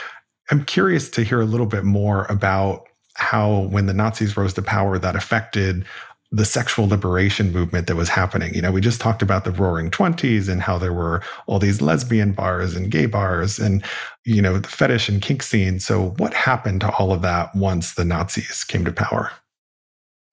I'm 0.50 0.64
curious 0.64 1.08
to 1.10 1.22
hear 1.22 1.40
a 1.40 1.46
little 1.46 1.66
bit 1.66 1.84
more 1.84 2.26
about 2.28 2.88
how, 3.14 3.68
when 3.70 3.86
the 3.86 3.94
Nazis 3.94 4.36
rose 4.36 4.54
to 4.54 4.62
power, 4.62 4.98
that 4.98 5.14
affected 5.14 5.86
the 6.34 6.44
sexual 6.44 6.88
liberation 6.88 7.52
movement 7.52 7.86
that 7.86 7.94
was 7.94 8.08
happening. 8.08 8.52
You 8.54 8.62
know, 8.62 8.72
we 8.72 8.80
just 8.80 9.00
talked 9.00 9.22
about 9.22 9.44
the 9.44 9.52
roaring 9.52 9.88
20s 9.88 10.48
and 10.48 10.60
how 10.60 10.78
there 10.78 10.92
were 10.92 11.22
all 11.46 11.60
these 11.60 11.80
lesbian 11.80 12.32
bars 12.32 12.74
and 12.74 12.90
gay 12.90 13.06
bars 13.06 13.60
and, 13.60 13.84
you 14.24 14.42
know, 14.42 14.58
the 14.58 14.68
fetish 14.68 15.08
and 15.08 15.22
kink 15.22 15.44
scene. 15.44 15.78
So, 15.78 16.10
what 16.18 16.34
happened 16.34 16.80
to 16.80 16.90
all 16.90 17.12
of 17.12 17.22
that 17.22 17.54
once 17.54 17.94
the 17.94 18.04
Nazis 18.04 18.64
came 18.64 18.84
to 18.84 18.92
power? 18.92 19.30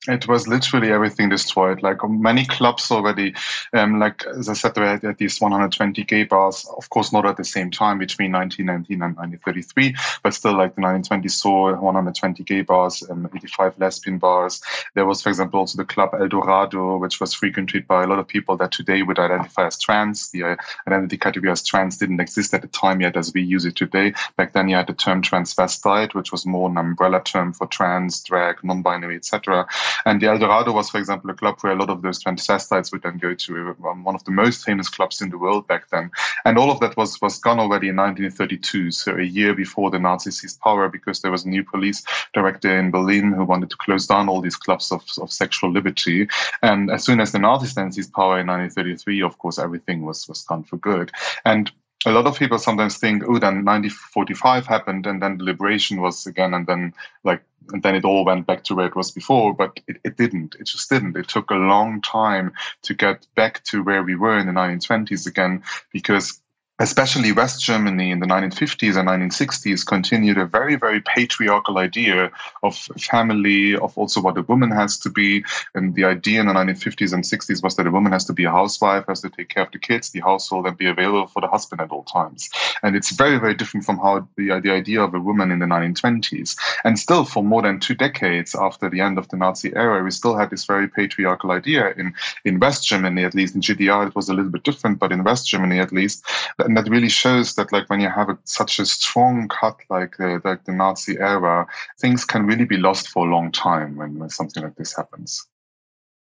It 0.08 0.28
was 0.28 0.48
literally 0.48 0.92
everything 0.92 1.30
destroyed. 1.30 1.84
Like 1.84 1.98
many 2.10 2.44
clubs 2.48 2.90
already, 2.90 3.36
um, 3.74 4.00
like 4.00 4.26
as 4.26 4.50
I 4.50 4.54
said, 4.54 4.74
there 4.74 4.84
were 4.84 5.10
at 5.10 5.22
least 5.22 5.42
120 5.42 6.04
gay 6.06 6.24
bars. 6.24 6.68
Of 6.76 6.90
course, 6.90 7.14
not 7.14 7.28
at 7.28 7.38
the 7.38 7.44
same 7.44 7.70
time 7.70 8.00
between 8.00 8.32
1919 8.32 8.96
and 8.96 9.16
1933, 9.16 9.96
but 10.24 10.34
still, 10.34 10.58
like 10.58 10.74
the 10.74 10.82
1920s 10.82 11.32
saw 11.32 11.76
120 11.80 12.44
gay 12.44 12.62
bars, 12.62 13.04
and 13.04 13.30
85 13.36 13.78
lesbian 13.78 14.18
bars. 14.18 14.60
There 14.96 15.06
was, 15.06 15.22
for 15.22 15.30
example, 15.30 15.60
also 15.60 15.78
the 15.78 15.86
club 15.86 16.16
Eldorado, 16.20 16.98
which 16.98 17.20
was 17.20 17.36
frequented 17.36 17.86
by 17.86 18.04
a 18.04 18.08
lot 18.08 18.18
of 18.18 18.28
people 18.28 18.58
that 18.58 18.72
today 18.72 19.04
would 19.04 19.20
identify 19.20 19.68
as 19.68 19.78
trans. 19.78 20.32
The 20.32 20.44
uh, 20.44 20.56
identity 20.88 21.18
category 21.20 21.52
as 21.52 21.62
trans 21.64 21.98
didn't 21.98 22.22
exist 22.22 22.56
at 22.56 22.64
the 22.64 22.68
time 22.70 23.02
yet 23.02 23.18
as 23.18 23.36
we 23.36 23.44
use 23.44 23.66
it 23.66 23.76
today. 23.76 24.16
Back 24.36 24.54
then, 24.54 24.68
you 24.68 24.78
had 24.78 24.88
the 24.88 24.94
term 24.94 25.22
transvestite, 25.22 26.16
which 26.16 26.32
was 26.32 26.44
more 26.44 26.68
an 26.68 26.78
umbrella 26.78 27.22
term 27.24 27.54
for 27.54 27.68
trans, 27.68 28.24
drag, 28.24 28.64
non-binary, 28.64 29.18
etc. 29.18 29.68
And 30.06 30.22
the 30.22 30.28
Eldorado 30.28 30.72
was, 30.72 30.90
for 30.90 30.98
example, 30.98 31.30
a 31.30 31.34
club 31.34 31.58
where 31.62 31.74
a 31.74 31.76
lot 31.76 31.90
of 31.90 32.02
those 32.02 32.24
transvestites 32.24 32.92
would 32.92 33.04
then 33.04 33.18
go 33.18 33.34
to, 33.34 33.76
um, 33.86 34.04
one 34.04 34.16
of 34.16 34.24
the 34.24 34.32
most 34.32 34.66
famous 34.66 34.90
clubs 34.90 35.22
in 35.22 35.30
the 35.30 35.38
world 35.38 35.68
back 35.68 35.90
then. 35.90 36.12
And 36.46 36.58
all 36.58 36.72
of 36.72 36.80
that 36.80 36.98
was, 36.98 37.20
was 37.22 37.40
gone 37.40 37.60
already 37.60 37.90
in 37.90 37.96
1932, 37.96 38.92
so 38.92 39.18
a 39.18 39.24
year 39.24 39.54
before 39.54 39.92
the 39.92 40.00
Nazis 40.00 40.40
seized 40.40 40.60
power, 40.62 40.90
because 40.90 41.22
there 41.22 41.32
was 41.32 41.46
a 41.46 41.50
new 41.50 41.64
police 41.64 42.04
director 42.34 42.78
in 42.78 42.92
Berlin 42.92 43.34
who 43.34 43.44
wanted 43.44 43.70
to 43.70 43.78
close 43.78 44.08
down 44.08 44.30
all 44.30 44.42
these 44.42 44.56
clubs 44.56 44.92
of, 44.92 45.04
of 45.22 45.32
sexual 45.32 45.72
liberty. 45.72 46.28
And 46.62 46.92
as 46.92 47.04
soon 47.04 47.20
as 47.20 47.32
the 47.32 47.40
Nazis 47.40 47.76
then 47.76 47.92
seized 47.92 48.14
power 48.14 48.40
in 48.40 48.48
1933, 48.48 49.22
of 49.22 49.38
course, 49.38 49.60
everything 49.60 50.06
was, 50.06 50.28
was 50.28 50.44
gone 50.44 50.64
for 50.64 50.78
good. 50.78 51.12
And 51.46 51.72
a 52.06 52.12
lot 52.12 52.26
of 52.26 52.38
people 52.38 52.58
sometimes 52.58 52.98
think, 52.98 53.24
oh, 53.24 53.38
then 53.38 53.64
1945 53.64 54.66
happened, 54.66 55.06
and 55.06 55.22
then 55.22 55.38
the 55.38 55.44
liberation 55.44 56.02
was 56.02 56.26
again, 56.26 56.54
and 56.54 56.66
then 56.66 56.94
like, 57.24 57.44
and 57.70 57.84
then 57.84 57.96
it 57.96 58.06
all 58.06 58.26
went 58.26 58.48
back 58.48 58.64
to 58.66 58.76
where 58.76 58.88
it 58.88 58.96
was 58.96 59.12
before. 59.12 59.54
But 59.54 59.80
it, 59.88 59.98
it 60.04 60.18
didn't. 60.18 60.56
It 60.60 60.66
just 60.66 60.90
didn't. 60.90 61.18
It 61.18 61.28
took 61.28 61.52
a 61.52 61.56
long 61.56 62.02
time 62.02 62.54
to 62.84 62.94
get 62.94 63.26
back 63.36 63.64
to 63.66 63.84
where 63.84 64.04
we 64.04 64.16
were 64.16 64.38
in 64.38 64.48
the 64.48 64.54
1920s 64.54 65.28
again, 65.28 65.64
because 65.94 66.41
especially 66.82 67.32
West 67.32 67.64
Germany 67.64 68.10
in 68.10 68.20
the 68.20 68.26
1950s 68.26 68.98
and 68.98 69.08
1960s 69.08 69.86
continued 69.86 70.40
a 70.40 70.48
very, 70.48 70.76
very 70.76 71.00
patriarchal 71.02 71.78
idea 71.78 72.32
of 72.64 72.76
family, 73.00 73.76
of 73.76 73.96
also 73.96 74.20
what 74.20 74.38
a 74.38 74.42
woman 74.42 74.72
has 74.72 74.98
to 74.98 75.10
be. 75.10 75.44
And 75.76 75.94
the 75.94 76.06
idea 76.06 76.42
in 76.42 76.48
the 76.48 76.54
1950s 76.54 77.14
and 77.14 77.24
60s 77.24 77.62
was 77.62 77.76
that 77.76 77.86
a 77.86 77.92
woman 77.92 78.12
has 78.12 78.26
to 78.26 78.34
be 78.34 78.46
a 78.46 78.52
housewife, 78.52 79.06
has 79.08 79.22
to 79.22 79.30
take 79.30 79.50
care 79.50 79.64
of 79.64 79.72
the 79.72 79.78
kids, 79.78 80.10
the 80.10 80.22
household, 80.22 80.66
and 80.66 80.76
be 80.76 80.88
available 80.88 81.28
for 81.28 81.40
the 81.42 81.48
husband 81.48 81.82
at 81.82 81.92
all 81.92 82.04
times. 82.04 82.50
And 82.82 82.96
it's 82.96 83.12
very, 83.12 83.38
very 83.38 83.54
different 83.54 83.86
from 83.86 84.00
how 84.00 84.28
the, 84.36 84.60
the 84.60 84.72
idea 84.72 85.04
of 85.04 85.14
a 85.14 85.20
woman 85.20 85.52
in 85.52 85.60
the 85.60 85.68
1920s. 85.68 86.58
And 86.84 86.98
still, 86.98 87.26
for 87.26 87.44
more 87.44 87.62
than 87.62 87.80
two 87.80 87.94
decades 87.94 88.56
after 88.56 88.90
the 88.90 89.02
end 89.02 89.20
of 89.20 89.28
the 89.30 89.38
Nazi 89.38 89.72
era, 89.76 90.04
we 90.04 90.10
still 90.10 90.36
had 90.36 90.50
this 90.50 90.66
very 90.66 90.88
patriarchal 90.88 91.52
idea 91.52 91.92
in, 91.92 92.16
in 92.44 92.60
West 92.60 92.88
Germany, 92.88 93.24
at 93.24 93.36
least. 93.36 93.54
In 93.54 93.62
GDR, 93.62 94.08
it 94.08 94.16
was 94.16 94.30
a 94.30 94.34
little 94.34 94.52
bit 94.52 94.64
different, 94.64 94.98
but 94.98 95.12
in 95.12 95.24
West 95.24 95.48
Germany, 95.48 95.80
at 95.80 95.92
least, 95.92 96.26
and 96.72 96.78
that 96.78 96.90
really 96.90 97.10
shows 97.10 97.56
that 97.56 97.74
like 97.74 97.90
when 97.90 98.00
you 98.00 98.08
have 98.08 98.30
a, 98.30 98.38
such 98.46 98.80
a 98.80 98.86
strong 98.86 99.50
cut 99.50 99.76
like 99.90 100.18
uh, 100.22 100.40
like 100.46 100.64
the 100.64 100.72
Nazi 100.72 101.20
era, 101.20 101.68
things 102.00 102.24
can 102.24 102.46
really 102.46 102.64
be 102.64 102.78
lost 102.78 103.10
for 103.10 103.28
a 103.28 103.30
long 103.30 103.52
time 103.52 103.98
when 103.98 104.30
something 104.30 104.64
like 104.64 104.78
this 104.78 104.96
happens. 104.96 105.46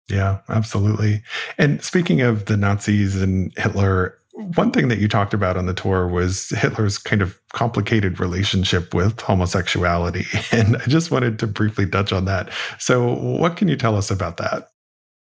Yeah, 0.08 0.40
absolutely. 0.48 1.22
And 1.58 1.84
speaking 1.84 2.22
of 2.22 2.46
the 2.46 2.56
Nazis 2.56 3.22
and 3.22 3.52
Hitler, 3.58 4.18
one 4.56 4.72
thing 4.72 4.88
that 4.88 5.00
you 5.00 5.10
talked 5.10 5.34
about 5.34 5.58
on 5.58 5.66
the 5.66 5.74
tour 5.74 6.08
was 6.08 6.48
Hitler's 6.52 6.98
kind 6.98 7.22
of 7.22 7.38
complicated 7.52 8.22
relationship 8.22 8.94
with 8.94 9.20
homosexuality. 9.20 10.26
And 10.54 10.78
I 10.78 10.86
just 10.86 11.12
wanted 11.12 11.40
to 11.40 11.48
briefly 11.48 11.88
touch 11.88 12.14
on 12.14 12.24
that. 12.24 12.54
So, 12.80 13.16
what 13.16 13.58
can 13.58 13.68
you 13.68 13.76
tell 13.76 13.98
us 13.98 14.10
about 14.10 14.38
that? 14.38 14.70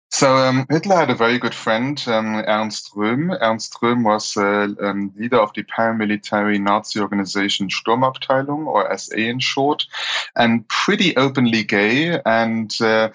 So 0.09 0.37
um, 0.37 0.65
Hitler 0.69 0.95
had 0.95 1.09
a 1.09 1.15
very 1.15 1.37
good 1.37 1.53
friend, 1.53 2.01
um, 2.07 2.37
Ernst 2.47 2.93
Röhm. 2.95 3.37
Ernst 3.41 3.73
Röhm 3.81 4.03
was 4.03 4.37
uh, 4.37 4.67
um, 4.81 5.11
leader 5.17 5.37
of 5.37 5.51
the 5.53 5.63
paramilitary 5.63 6.61
Nazi 6.61 6.99
organization 7.01 7.67
Sturmabteilung, 7.67 8.67
or 8.67 8.97
SA 8.97 9.17
in 9.17 9.39
short, 9.39 9.85
and 10.35 10.67
pretty 10.69 11.15
openly 11.17 11.63
gay. 11.63 12.19
And 12.25 12.73
uh, 12.81 13.09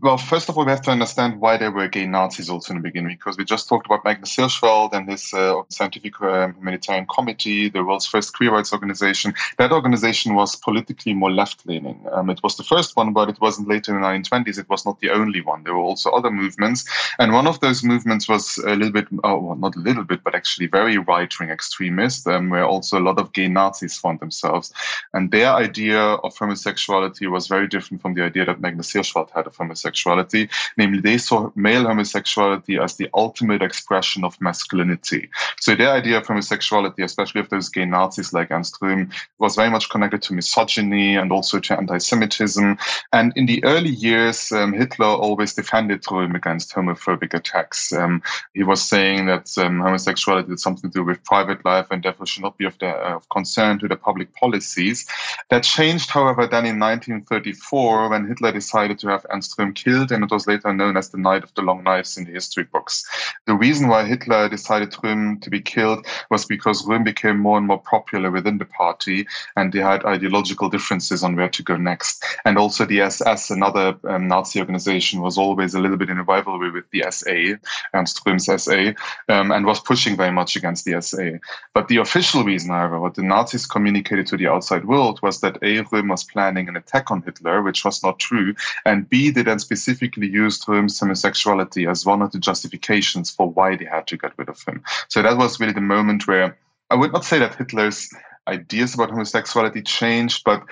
well, 0.00 0.16
first 0.16 0.48
of 0.48 0.56
all, 0.56 0.64
we 0.64 0.70
have 0.70 0.80
to 0.82 0.90
understand 0.90 1.38
why 1.38 1.58
there 1.58 1.70
were 1.70 1.86
gay 1.86 2.06
Nazis 2.06 2.48
also 2.48 2.72
in 2.72 2.78
the 2.78 2.82
beginning, 2.82 3.14
because 3.14 3.36
we 3.36 3.44
just 3.44 3.68
talked 3.68 3.84
about 3.84 4.04
Magnus 4.04 4.34
Hirschfeld 4.34 4.94
and 4.94 5.06
his 5.08 5.34
uh, 5.34 5.60
scientific 5.68 6.20
uh, 6.22 6.48
humanitarian 6.48 7.06
committee, 7.06 7.68
the 7.68 7.84
world's 7.84 8.06
first 8.06 8.34
queer 8.34 8.52
rights 8.52 8.72
organization. 8.72 9.34
That 9.58 9.70
organization 9.70 10.34
was 10.34 10.56
politically 10.56 11.12
more 11.12 11.30
left 11.30 11.66
leaning. 11.66 12.06
Um, 12.10 12.30
it 12.30 12.42
was 12.42 12.56
the 12.56 12.64
first 12.64 12.96
one, 12.96 13.12
but 13.12 13.28
it 13.28 13.40
wasn't 13.42 13.68
later 13.68 13.94
in 13.94 14.00
the 14.00 14.06
1920s. 14.06 14.58
It 14.58 14.68
was 14.70 14.86
not 14.86 14.98
the 15.00 15.10
only 15.10 15.42
one. 15.42 15.62
There 15.62 15.74
were 15.74 15.80
also 15.80 16.10
other 16.10 16.30
movements. 16.30 16.88
And 17.18 17.34
one 17.34 17.46
of 17.46 17.60
those 17.60 17.84
movements 17.84 18.30
was 18.30 18.56
a 18.66 18.74
little 18.74 18.92
bit, 18.92 19.08
oh, 19.24 19.40
well, 19.40 19.56
not 19.56 19.76
a 19.76 19.80
little 19.80 20.04
bit, 20.04 20.24
but 20.24 20.34
actually 20.34 20.68
very 20.68 20.96
right 20.96 21.32
wing 21.38 21.50
extremist, 21.50 22.26
um, 22.26 22.48
where 22.48 22.64
also 22.64 22.98
a 22.98 23.04
lot 23.04 23.18
of 23.18 23.34
gay 23.34 23.48
Nazis 23.48 23.98
found 23.98 24.20
themselves. 24.20 24.72
And 25.12 25.30
their 25.30 25.52
idea 25.52 26.00
of 26.00 26.36
homosexuality 26.36 27.26
was 27.26 27.46
very 27.46 27.68
different 27.68 28.00
from 28.00 28.14
the 28.14 28.24
idea 28.24 28.46
that 28.46 28.60
Magnus 28.62 28.90
Hirschfeld 28.90 29.30
had 29.30 29.46
of 29.46 29.54
homosexuality 29.54 29.82
homosexuality. 29.92 30.48
Namely, 30.76 31.00
they 31.00 31.18
saw 31.18 31.50
male 31.54 31.86
homosexuality 31.86 32.78
as 32.78 32.96
the 32.96 33.08
ultimate 33.14 33.62
expression 33.62 34.24
of 34.24 34.40
masculinity. 34.40 35.28
So 35.60 35.74
their 35.74 35.90
idea 35.90 36.18
of 36.18 36.26
homosexuality, 36.26 37.02
especially 37.02 37.40
of 37.40 37.48
those 37.50 37.68
gay 37.68 37.84
Nazis 37.84 38.32
like 38.32 38.50
Ernst 38.50 38.80
Röhm, 38.80 39.12
was 39.38 39.56
very 39.56 39.70
much 39.70 39.90
connected 39.90 40.22
to 40.22 40.34
misogyny 40.34 41.16
and 41.16 41.32
also 41.32 41.60
to 41.60 41.76
anti-Semitism. 41.76 42.76
And 43.12 43.32
in 43.36 43.46
the 43.46 43.62
early 43.64 43.90
years, 43.90 44.52
um, 44.52 44.72
Hitler 44.72 45.06
always 45.06 45.54
defended 45.54 46.02
Röhm 46.02 46.34
against 46.34 46.72
homophobic 46.72 47.34
attacks. 47.34 47.92
Um, 47.92 48.22
he 48.54 48.62
was 48.62 48.82
saying 48.82 49.26
that 49.26 49.50
um, 49.58 49.80
homosexuality 49.80 50.50
had 50.50 50.60
something 50.60 50.90
to 50.90 50.98
do 50.98 51.04
with 51.04 51.22
private 51.24 51.64
life 51.64 51.86
and 51.90 52.02
therefore 52.02 52.26
should 52.26 52.42
not 52.42 52.58
be 52.58 52.64
of, 52.64 52.78
the, 52.78 52.88
uh, 52.88 53.16
of 53.16 53.28
concern 53.28 53.78
to 53.78 53.88
the 53.88 53.96
public 53.96 54.34
policies. 54.34 55.06
That 55.50 55.62
changed, 55.62 56.10
however, 56.10 56.46
then 56.46 56.66
in 56.66 56.78
1934 56.78 58.08
when 58.10 58.26
Hitler 58.26 58.52
decided 58.52 58.98
to 59.00 59.08
have 59.08 59.26
Ernst 59.30 59.56
Killed, 59.72 60.12
and 60.12 60.24
it 60.24 60.30
was 60.30 60.46
later 60.46 60.72
known 60.72 60.96
as 60.96 61.10
the 61.10 61.18
Night 61.18 61.44
of 61.44 61.54
the 61.54 61.62
Long 61.62 61.82
Knives 61.82 62.16
in 62.16 62.24
the 62.24 62.32
history 62.32 62.64
books. 62.64 63.04
The 63.46 63.54
reason 63.54 63.88
why 63.88 64.04
Hitler 64.04 64.48
decided 64.48 64.92
Röhm 64.92 65.40
to 65.42 65.50
be 65.50 65.60
killed 65.60 66.06
was 66.30 66.44
because 66.44 66.86
Röhm 66.86 67.04
became 67.04 67.38
more 67.38 67.58
and 67.58 67.66
more 67.66 67.80
popular 67.80 68.30
within 68.30 68.58
the 68.58 68.64
party, 68.64 69.26
and 69.56 69.72
they 69.72 69.80
had 69.80 70.04
ideological 70.04 70.68
differences 70.68 71.22
on 71.22 71.36
where 71.36 71.48
to 71.48 71.62
go 71.62 71.76
next. 71.76 72.24
And 72.44 72.58
also, 72.58 72.84
the 72.84 73.00
SS, 73.00 73.50
another 73.50 73.96
um, 74.08 74.28
Nazi 74.28 74.60
organization, 74.60 75.20
was 75.20 75.38
always 75.38 75.74
a 75.74 75.80
little 75.80 75.96
bit 75.96 76.10
in 76.10 76.18
a 76.18 76.24
rivalry 76.24 76.70
with 76.70 76.88
the 76.90 77.04
SA, 77.10 77.56
Ernst 77.94 78.24
Röhm's 78.24 78.46
SA, 78.62 78.92
um, 79.32 79.50
and 79.50 79.66
was 79.66 79.80
pushing 79.80 80.16
very 80.16 80.32
much 80.32 80.56
against 80.56 80.84
the 80.84 81.00
SA. 81.00 81.38
But 81.74 81.88
the 81.88 81.98
official 81.98 82.44
reason, 82.44 82.70
however, 82.70 83.00
what 83.00 83.14
the 83.14 83.22
Nazis 83.22 83.66
communicated 83.66 84.26
to 84.28 84.36
the 84.36 84.48
outside 84.48 84.84
world 84.84 85.20
was 85.22 85.40
that 85.40 85.56
A, 85.56 85.82
Röhm 85.84 86.10
was 86.10 86.24
planning 86.24 86.68
an 86.68 86.76
attack 86.76 87.10
on 87.10 87.22
Hitler, 87.22 87.62
which 87.62 87.84
was 87.84 88.02
not 88.02 88.18
true, 88.18 88.54
and 88.84 89.08
B, 89.08 89.30
they 89.30 89.42
then 89.42 89.58
specifically 89.62 90.28
used 90.28 90.66
Röhm's 90.66 91.00
homosexuality 91.00 91.86
as 91.86 92.04
one 92.04 92.22
of 92.22 92.32
the 92.32 92.38
justifications 92.38 93.30
for 93.30 93.48
why 93.48 93.76
they 93.76 93.86
had 93.86 94.06
to 94.08 94.16
get 94.16 94.32
rid 94.36 94.48
of 94.48 94.62
him. 94.62 94.82
So 95.08 95.22
that 95.22 95.36
was 95.36 95.58
really 95.58 95.72
the 95.72 95.80
moment 95.80 96.26
where 96.26 96.58
I 96.90 96.94
would 96.94 97.12
not 97.12 97.24
say 97.24 97.38
that 97.38 97.54
Hitler's 97.54 98.08
ideas 98.46 98.94
about 98.94 99.10
homosexuality 99.10 99.82
changed, 99.82 100.42
but 100.44 100.62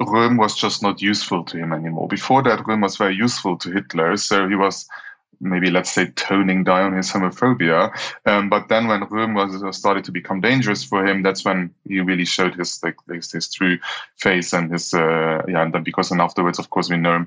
Röhm 0.00 0.38
was 0.38 0.56
just 0.56 0.82
not 0.82 1.02
useful 1.02 1.44
to 1.44 1.58
him 1.58 1.72
anymore. 1.72 2.08
Before 2.08 2.42
that, 2.44 2.60
Röhm 2.60 2.82
was 2.82 2.96
very 2.96 3.14
useful 3.14 3.56
to 3.58 3.70
Hitler, 3.70 4.16
so 4.16 4.48
he 4.48 4.54
was 4.54 4.86
maybe 5.40 5.70
let's 5.70 5.90
say 5.90 6.06
toning 6.16 6.64
down 6.64 6.96
his 6.96 7.10
homophobia. 7.10 7.90
Um, 8.26 8.48
but 8.48 8.68
then 8.68 8.86
when 8.88 9.02
Röhm 9.02 9.34
was 9.34 9.76
started 9.76 10.04
to 10.04 10.12
become 10.12 10.40
dangerous 10.40 10.82
for 10.84 11.06
him, 11.06 11.22
that's 11.22 11.44
when 11.44 11.72
he 11.86 12.00
really 12.00 12.24
showed 12.24 12.54
his 12.54 12.82
like 12.82 12.96
his, 13.08 13.32
his 13.32 13.52
true 13.52 13.78
face 14.16 14.52
and 14.52 14.70
his 14.70 14.94
uh, 14.94 15.42
yeah. 15.48 15.62
And 15.62 15.72
then 15.72 15.82
because 15.82 16.10
then 16.10 16.20
afterwards, 16.20 16.58
of 16.58 16.70
course, 16.70 16.90
we 16.90 16.96
know 16.96 17.26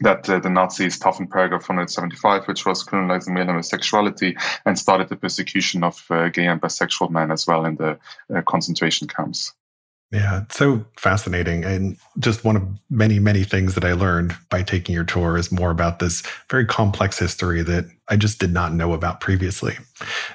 that 0.00 0.28
uh, 0.28 0.38
the 0.38 0.50
Nazis 0.50 0.98
toughened 0.98 1.30
paragraph 1.30 1.62
175, 1.62 2.46
which 2.46 2.66
was 2.66 2.84
criminalizing 2.84 3.34
male 3.34 3.46
homosexuality, 3.46 4.36
and 4.66 4.78
started 4.78 5.08
the 5.08 5.16
persecution 5.16 5.84
of 5.84 6.04
uh, 6.10 6.28
gay 6.28 6.46
and 6.46 6.60
bisexual 6.60 7.10
men 7.10 7.30
as 7.30 7.46
well 7.46 7.64
in 7.64 7.76
the 7.76 7.98
uh, 8.34 8.42
concentration 8.42 9.08
camps. 9.08 9.52
Yeah, 10.12 10.42
it's 10.42 10.58
so 10.58 10.84
fascinating. 10.98 11.64
And 11.64 11.96
just 12.18 12.44
one 12.44 12.56
of 12.56 12.62
many, 12.90 13.18
many 13.18 13.44
things 13.44 13.74
that 13.74 13.84
I 13.84 13.94
learned 13.94 14.36
by 14.50 14.62
taking 14.62 14.94
your 14.94 15.04
tour 15.04 15.38
is 15.38 15.50
more 15.50 15.70
about 15.70 16.00
this 16.00 16.22
very 16.50 16.66
complex 16.66 17.18
history 17.18 17.62
that 17.62 17.86
I 18.08 18.16
just 18.16 18.38
did 18.38 18.52
not 18.52 18.74
know 18.74 18.92
about 18.92 19.20
previously. 19.20 19.78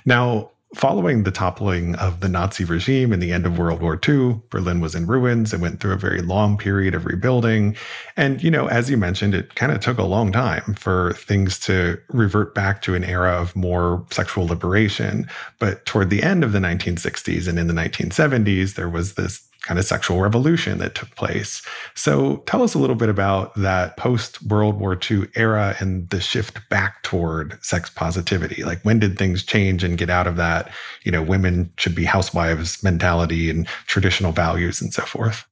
Now, 0.04 0.50
Following 0.76 1.24
the 1.24 1.32
toppling 1.32 1.96
of 1.96 2.20
the 2.20 2.28
Nazi 2.28 2.66
regime 2.66 3.14
and 3.14 3.24
the 3.24 3.32
end 3.32 3.46
of 3.46 3.58
World 3.58 3.82
War 3.82 3.98
II, 4.08 4.42
Berlin 4.50 4.82
was 4.82 4.96
in 4.96 5.08
ruins 5.08 5.54
and 5.54 5.62
went 5.62 5.80
through 5.80 5.94
a 5.94 5.98
very 5.98 6.22
long 6.22 6.58
period 6.58 6.94
of 6.94 7.06
rebuilding. 7.06 7.74
And, 8.18 8.44
you 8.44 8.52
know, 8.52 8.68
as 8.68 8.90
you 8.90 8.98
mentioned, 8.98 9.34
it 9.34 9.56
kind 9.56 9.72
of 9.72 9.80
took 9.80 9.98
a 9.98 10.04
long 10.04 10.34
time 10.34 10.74
for 10.74 11.14
things 11.14 11.58
to 11.60 11.98
revert 12.10 12.54
back 12.54 12.82
to 12.82 12.96
an 12.96 13.06
era 13.06 13.32
of 13.32 13.56
more 13.56 14.06
sexual 14.12 14.46
liberation. 14.46 15.30
But 15.58 15.86
toward 15.86 16.10
the 16.10 16.22
end 16.22 16.44
of 16.44 16.52
the 16.52 16.60
1960s 16.60 17.48
and 17.48 17.58
in 17.58 17.68
the 17.68 17.74
1970s, 17.74 18.76
there 18.76 18.90
was 18.90 19.14
this 19.14 19.47
kind 19.62 19.80
of 19.80 19.86
sexual 19.86 20.22
revolution 20.22 20.78
that 20.78 20.96
took 20.96 21.14
place. 21.16 21.62
So 21.96 22.38
tell 22.46 22.64
us 22.64 22.74
a 22.74 22.80
little 22.80 22.96
bit 22.96 23.10
about 23.10 23.54
that 23.56 23.98
post 23.98 24.42
World 24.44 24.80
War 24.80 24.98
II 25.10 25.28
era 25.36 25.76
and 25.80 26.10
the 26.10 26.22
shift 26.22 26.68
back 26.70 27.04
toward 27.04 27.62
sex 27.64 27.90
positivity. 27.90 28.64
Like 28.64 28.82
when 28.84 29.00
did 29.00 29.18
things 29.18 29.44
change 29.44 29.84
and 29.84 29.98
get 29.98 30.10
out 30.10 30.28
of 30.28 30.36
that, 30.38 30.72
you 31.04 31.12
know, 31.12 31.22
women 31.22 31.72
should 31.78 31.96
be 31.96 32.06
housewives 32.06 32.84
mentality 32.84 33.50
and 33.50 33.68
traditional 33.88 34.32
values 34.32 34.82
and 34.82 34.94
so 34.94 35.04
forth? 35.04 35.46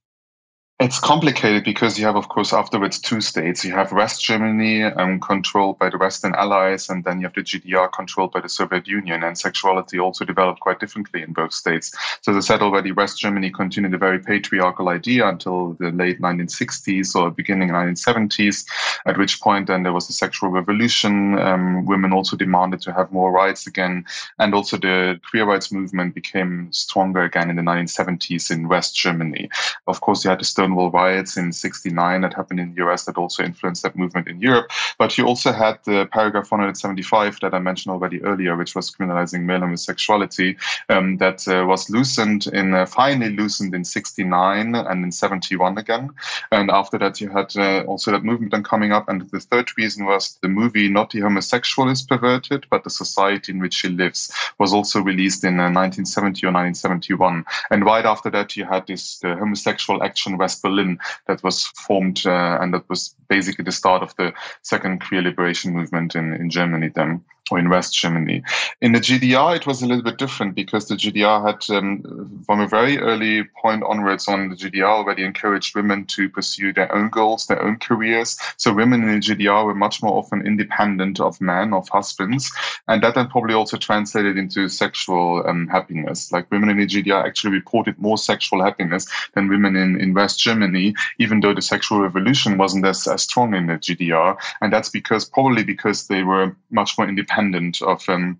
It's 0.78 1.00
complicated 1.00 1.64
because 1.64 1.98
you 1.98 2.04
have, 2.04 2.16
of 2.16 2.28
course, 2.28 2.52
afterwards 2.52 3.00
two 3.00 3.22
states. 3.22 3.64
You 3.64 3.72
have 3.72 3.92
West 3.92 4.22
Germany 4.22 4.82
um, 4.82 5.18
controlled 5.20 5.78
by 5.78 5.88
the 5.88 5.96
Western 5.96 6.34
Allies, 6.34 6.90
and 6.90 7.02
then 7.02 7.18
you 7.18 7.24
have 7.24 7.34
the 7.34 7.40
GDR 7.40 7.90
controlled 7.90 8.32
by 8.32 8.42
the 8.42 8.50
Soviet 8.50 8.86
Union. 8.86 9.24
And 9.24 9.38
sexuality 9.38 9.98
also 9.98 10.26
developed 10.26 10.60
quite 10.60 10.78
differently 10.78 11.22
in 11.22 11.32
both 11.32 11.54
states. 11.54 11.96
So, 12.20 12.32
as 12.32 12.44
I 12.44 12.46
said 12.46 12.60
already, 12.60 12.92
West 12.92 13.18
Germany 13.18 13.50
continued 13.50 13.94
a 13.94 13.98
very 13.98 14.18
patriarchal 14.18 14.90
idea 14.90 15.26
until 15.26 15.72
the 15.80 15.92
late 15.92 16.20
1960s 16.20 17.16
or 17.16 17.30
beginning 17.30 17.70
1970s, 17.70 18.66
at 19.06 19.16
which 19.16 19.40
point 19.40 19.68
then 19.68 19.82
there 19.82 19.94
was 19.94 20.10
a 20.10 20.12
sexual 20.12 20.50
revolution. 20.50 21.38
Um, 21.38 21.86
women 21.86 22.12
also 22.12 22.36
demanded 22.36 22.82
to 22.82 22.92
have 22.92 23.10
more 23.10 23.32
rights 23.32 23.66
again. 23.66 24.04
And 24.38 24.54
also 24.54 24.76
the 24.76 25.18
queer 25.30 25.46
rights 25.46 25.72
movement 25.72 26.14
became 26.14 26.70
stronger 26.70 27.22
again 27.22 27.48
in 27.48 27.56
the 27.56 27.62
1970s 27.62 28.50
in 28.50 28.68
West 28.68 28.94
Germany. 28.94 29.48
Of 29.86 30.02
course, 30.02 30.22
you 30.22 30.28
had 30.28 30.40
the 30.40 30.44
Stonewall 30.66 30.90
riots 30.90 31.36
in 31.36 31.52
69 31.52 32.22
that 32.22 32.34
happened 32.34 32.58
in 32.58 32.74
the 32.74 32.84
US 32.84 33.04
that 33.04 33.16
also 33.16 33.44
influenced 33.44 33.84
that 33.84 33.94
movement 33.94 34.26
in 34.26 34.40
Europe. 34.40 34.68
But 34.98 35.16
you 35.16 35.24
also 35.24 35.52
had 35.52 35.78
the 35.84 36.08
paragraph 36.10 36.50
175 36.50 37.38
that 37.40 37.54
I 37.54 37.60
mentioned 37.60 37.92
already 37.92 38.20
earlier, 38.24 38.56
which 38.56 38.74
was 38.74 38.90
criminalizing 38.90 39.42
male 39.42 39.60
homosexuality, 39.60 40.56
um, 40.88 41.18
that 41.18 41.46
uh, 41.46 41.64
was 41.66 41.88
loosened 41.88 42.48
in, 42.48 42.74
uh, 42.74 42.84
finally 42.84 43.30
loosened 43.30 43.76
in 43.76 43.84
69 43.84 44.74
and 44.74 45.04
in 45.04 45.12
71 45.12 45.78
again. 45.78 46.10
And 46.50 46.68
after 46.68 46.98
that, 46.98 47.20
you 47.20 47.28
had 47.28 47.56
uh, 47.56 47.84
also 47.86 48.10
that 48.10 48.24
movement 48.24 48.50
then 48.50 48.64
coming 48.64 48.90
up. 48.90 49.08
And 49.08 49.30
the 49.30 49.38
third 49.38 49.70
reason 49.78 50.04
was 50.04 50.36
the 50.42 50.48
movie 50.48 50.88
Not 50.88 51.10
the 51.10 51.20
Homosexual 51.20 51.88
is 51.90 52.02
Perverted, 52.02 52.66
but 52.70 52.82
the 52.82 52.90
Society 52.90 53.52
in 53.52 53.60
Which 53.60 53.74
She 53.74 53.88
Lives 53.88 54.32
was 54.58 54.72
also 54.72 55.00
released 55.00 55.44
in 55.44 55.58
1970 55.58 56.44
uh, 56.44 56.50
or 56.50 56.52
1971. 56.52 57.44
And 57.70 57.84
right 57.84 58.04
after 58.04 58.30
that, 58.30 58.56
you 58.56 58.64
had 58.64 58.88
this 58.88 59.20
Homosexual 59.22 60.02
Action 60.02 60.36
West 60.36 60.55
Berlin 60.56 60.98
that 61.26 61.42
was 61.42 61.66
formed, 61.66 62.26
uh, 62.26 62.58
and 62.60 62.74
that 62.74 62.88
was 62.88 63.14
basically 63.28 63.64
the 63.64 63.72
start 63.72 64.02
of 64.02 64.14
the 64.16 64.32
second 64.62 65.00
queer 65.00 65.22
liberation 65.22 65.72
movement 65.72 66.14
in, 66.14 66.32
in 66.34 66.50
Germany 66.50 66.90
then 66.94 67.24
or 67.50 67.58
in 67.58 67.68
West 67.68 67.94
Germany. 67.94 68.42
In 68.80 68.92
the 68.92 68.98
GDR, 68.98 69.54
it 69.54 69.66
was 69.66 69.82
a 69.82 69.86
little 69.86 70.02
bit 70.02 70.18
different 70.18 70.54
because 70.54 70.88
the 70.88 70.96
GDR 70.96 71.46
had, 71.46 71.76
um, 71.76 72.42
from 72.44 72.60
a 72.60 72.66
very 72.66 72.98
early 72.98 73.44
point 73.62 73.84
onwards 73.84 74.26
on, 74.26 74.48
the 74.48 74.56
GDR 74.56 74.88
already 74.88 75.22
encouraged 75.22 75.76
women 75.76 76.06
to 76.06 76.28
pursue 76.28 76.72
their 76.72 76.92
own 76.92 77.08
goals, 77.08 77.46
their 77.46 77.62
own 77.62 77.76
careers. 77.76 78.36
So 78.56 78.72
women 78.72 79.02
in 79.04 79.20
the 79.20 79.26
GDR 79.26 79.64
were 79.64 79.74
much 79.74 80.02
more 80.02 80.18
often 80.18 80.44
independent 80.44 81.20
of 81.20 81.40
men, 81.40 81.72
of 81.72 81.88
husbands. 81.88 82.50
And 82.88 83.02
that 83.02 83.14
then 83.14 83.28
probably 83.28 83.54
also 83.54 83.76
translated 83.76 84.36
into 84.36 84.68
sexual 84.68 85.46
um, 85.46 85.68
happiness. 85.68 86.32
Like 86.32 86.50
women 86.50 86.70
in 86.70 86.78
the 86.78 86.86
GDR 86.86 87.24
actually 87.24 87.52
reported 87.52 87.96
more 87.98 88.18
sexual 88.18 88.62
happiness 88.62 89.06
than 89.34 89.48
women 89.48 89.76
in, 89.76 90.00
in 90.00 90.14
West 90.14 90.40
Germany, 90.40 90.94
even 91.20 91.40
though 91.40 91.54
the 91.54 91.62
sexual 91.62 92.00
revolution 92.00 92.58
wasn't 92.58 92.86
as, 92.86 93.06
as 93.06 93.22
strong 93.22 93.54
in 93.54 93.66
the 93.66 93.74
GDR. 93.74 94.36
And 94.60 94.72
that's 94.72 94.88
because, 94.88 95.24
probably 95.24 95.62
because 95.62 96.08
they 96.08 96.24
were 96.24 96.56
much 96.70 96.98
more 96.98 97.08
independent 97.08 97.35
independent 97.36 97.82
of 97.82 98.08
um, 98.08 98.38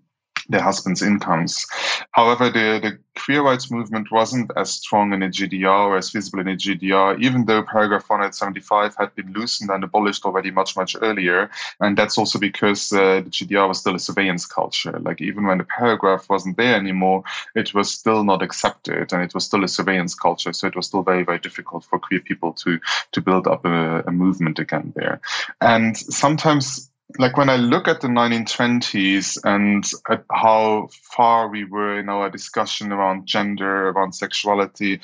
their 0.48 0.62
husbands' 0.62 1.02
incomes. 1.02 1.66
However, 2.12 2.48
the, 2.48 2.78
the 2.80 2.98
queer 3.20 3.42
rights 3.42 3.68
movement 3.68 4.12
wasn't 4.12 4.52
as 4.56 4.70
strong 4.70 5.12
in 5.12 5.20
the 5.20 5.26
GDR 5.26 5.86
or 5.86 5.96
as 5.96 6.10
visible 6.10 6.38
in 6.38 6.46
the 6.46 6.52
GDR, 6.52 7.20
even 7.20 7.46
though 7.46 7.64
paragraph 7.64 8.08
175 8.08 8.94
had 8.96 9.12
been 9.16 9.32
loosened 9.32 9.70
and 9.70 9.82
abolished 9.82 10.24
already 10.24 10.52
much, 10.52 10.76
much 10.76 10.94
earlier. 11.02 11.50
And 11.80 11.96
that's 11.96 12.16
also 12.16 12.38
because 12.38 12.92
uh, 12.92 13.22
the 13.24 13.30
GDR 13.30 13.66
was 13.66 13.80
still 13.80 13.96
a 13.96 13.98
surveillance 13.98 14.46
culture. 14.46 14.96
Like, 15.00 15.20
even 15.20 15.46
when 15.46 15.58
the 15.58 15.64
paragraph 15.64 16.28
wasn't 16.28 16.56
there 16.56 16.76
anymore, 16.76 17.24
it 17.56 17.74
was 17.74 17.90
still 17.90 18.22
not 18.22 18.42
accepted 18.42 19.12
and 19.12 19.22
it 19.22 19.34
was 19.34 19.44
still 19.44 19.64
a 19.64 19.68
surveillance 19.68 20.14
culture. 20.14 20.52
So 20.52 20.68
it 20.68 20.76
was 20.76 20.86
still 20.86 21.02
very, 21.02 21.24
very 21.24 21.40
difficult 21.40 21.84
for 21.84 21.98
queer 21.98 22.20
people 22.20 22.52
to, 22.52 22.78
to 23.10 23.20
build 23.20 23.48
up 23.48 23.64
a, 23.64 24.04
a 24.06 24.12
movement 24.12 24.60
again 24.60 24.92
there. 24.94 25.20
And 25.60 25.96
sometimes 25.96 26.88
like 27.18 27.36
when 27.36 27.48
I 27.48 27.56
look 27.56 27.88
at 27.88 28.00
the 28.00 28.08
1920s 28.08 29.38
and 29.44 29.84
at 30.08 30.24
how 30.30 30.88
far 30.90 31.48
we 31.48 31.64
were 31.64 31.98
in 31.98 32.08
our 32.08 32.30
discussion 32.30 32.92
around 32.92 33.26
gender, 33.26 33.88
around 33.90 34.12
sexuality, 34.12 35.00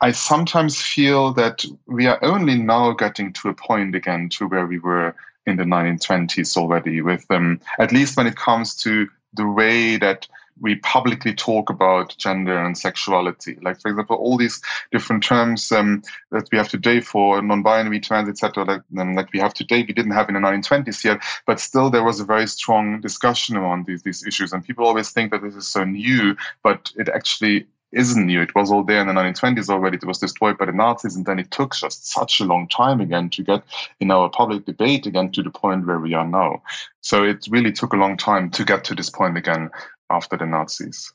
I 0.00 0.12
sometimes 0.12 0.80
feel 0.80 1.32
that 1.34 1.64
we 1.86 2.06
are 2.06 2.18
only 2.22 2.56
now 2.56 2.92
getting 2.92 3.32
to 3.34 3.48
a 3.48 3.54
point 3.54 3.94
again 3.94 4.28
to 4.30 4.46
where 4.48 4.66
we 4.66 4.78
were 4.78 5.14
in 5.46 5.56
the 5.56 5.64
1920s 5.64 6.56
already, 6.56 7.02
with 7.02 7.24
um, 7.30 7.60
at 7.78 7.92
least 7.92 8.16
when 8.16 8.26
it 8.26 8.36
comes 8.36 8.74
to 8.82 9.08
the 9.34 9.46
way 9.46 9.96
that 9.96 10.26
we 10.60 10.76
publicly 10.76 11.34
talk 11.34 11.70
about 11.70 12.16
gender 12.18 12.56
and 12.58 12.76
sexuality. 12.76 13.58
Like, 13.62 13.80
for 13.80 13.90
example, 13.90 14.16
all 14.16 14.36
these 14.36 14.60
different 14.92 15.22
terms 15.22 15.70
um, 15.72 16.02
that 16.30 16.48
we 16.52 16.58
have 16.58 16.68
today 16.68 17.00
for 17.00 17.40
non-binary, 17.42 18.00
trans, 18.00 18.28
etc., 18.28 18.64
like, 18.64 18.82
um, 18.98 19.16
we 19.32 19.40
have 19.40 19.54
today, 19.54 19.84
we 19.86 19.94
didn't 19.94 20.12
have 20.12 20.28
in 20.28 20.34
the 20.34 20.40
1920s 20.40 21.04
yet, 21.04 21.20
but 21.46 21.60
still 21.60 21.90
there 21.90 22.04
was 22.04 22.20
a 22.20 22.24
very 22.24 22.46
strong 22.46 23.00
discussion 23.00 23.56
around 23.56 23.86
these, 23.86 24.02
these 24.02 24.26
issues. 24.26 24.52
And 24.52 24.64
people 24.64 24.86
always 24.86 25.10
think 25.10 25.32
that 25.32 25.42
this 25.42 25.54
is 25.54 25.66
so 25.66 25.84
new, 25.84 26.36
but 26.62 26.92
it 26.96 27.08
actually 27.08 27.66
isn't 27.92 28.26
new. 28.26 28.40
It 28.40 28.54
was 28.54 28.70
all 28.70 28.84
there 28.84 29.00
in 29.00 29.08
the 29.08 29.12
1920s 29.12 29.68
already. 29.68 29.96
It 29.96 30.04
was 30.04 30.18
destroyed 30.18 30.58
by 30.58 30.66
the 30.66 30.72
Nazis, 30.72 31.16
and 31.16 31.26
then 31.26 31.38
it 31.38 31.50
took 31.50 31.74
just 31.74 32.06
such 32.06 32.40
a 32.40 32.44
long 32.44 32.68
time 32.68 33.00
again 33.00 33.30
to 33.30 33.42
get 33.42 33.62
in 33.98 34.10
our 34.10 34.28
public 34.28 34.64
debate 34.64 35.06
again 35.06 35.32
to 35.32 35.42
the 35.42 35.50
point 35.50 35.86
where 35.86 35.98
we 35.98 36.14
are 36.14 36.26
now. 36.26 36.62
So 37.00 37.24
it 37.24 37.46
really 37.50 37.72
took 37.72 37.92
a 37.92 37.96
long 37.96 38.16
time 38.16 38.50
to 38.50 38.64
get 38.64 38.84
to 38.84 38.94
this 38.94 39.10
point 39.10 39.36
again 39.36 39.70
after 40.10 40.36
the 40.36 40.46
Nazis. 40.46 41.12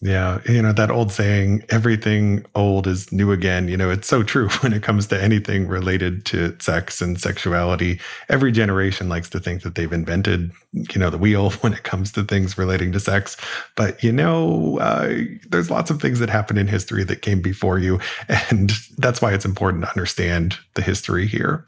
Yeah, 0.00 0.40
you 0.48 0.62
know, 0.62 0.72
that 0.72 0.92
old 0.92 1.10
saying, 1.10 1.64
everything 1.70 2.46
old 2.54 2.86
is 2.86 3.10
new 3.10 3.32
again. 3.32 3.66
You 3.66 3.76
know, 3.76 3.90
it's 3.90 4.06
so 4.06 4.22
true 4.22 4.48
when 4.60 4.72
it 4.72 4.82
comes 4.82 5.08
to 5.08 5.20
anything 5.20 5.66
related 5.66 6.24
to 6.26 6.56
sex 6.60 7.00
and 7.00 7.20
sexuality. 7.20 7.98
Every 8.28 8.52
generation 8.52 9.08
likes 9.08 9.28
to 9.30 9.40
think 9.40 9.62
that 9.62 9.74
they've 9.74 9.92
invented, 9.92 10.52
you 10.72 11.00
know, 11.00 11.10
the 11.10 11.18
wheel 11.18 11.50
when 11.62 11.72
it 11.72 11.82
comes 11.82 12.12
to 12.12 12.22
things 12.22 12.56
relating 12.56 12.92
to 12.92 13.00
sex. 13.00 13.36
But, 13.76 14.02
you 14.02 14.12
know, 14.12 14.78
uh, 14.78 15.14
there's 15.48 15.70
lots 15.70 15.90
of 15.90 16.00
things 16.00 16.20
that 16.20 16.30
happen 16.30 16.58
in 16.58 16.68
history 16.68 17.02
that 17.02 17.22
came 17.22 17.40
before 17.42 17.78
you. 17.78 17.98
And 18.50 18.70
that's 18.96 19.20
why 19.20 19.34
it's 19.34 19.44
important 19.44 19.84
to 19.84 19.90
understand 19.90 20.56
the 20.74 20.80
history 20.80 21.26
here. 21.26 21.66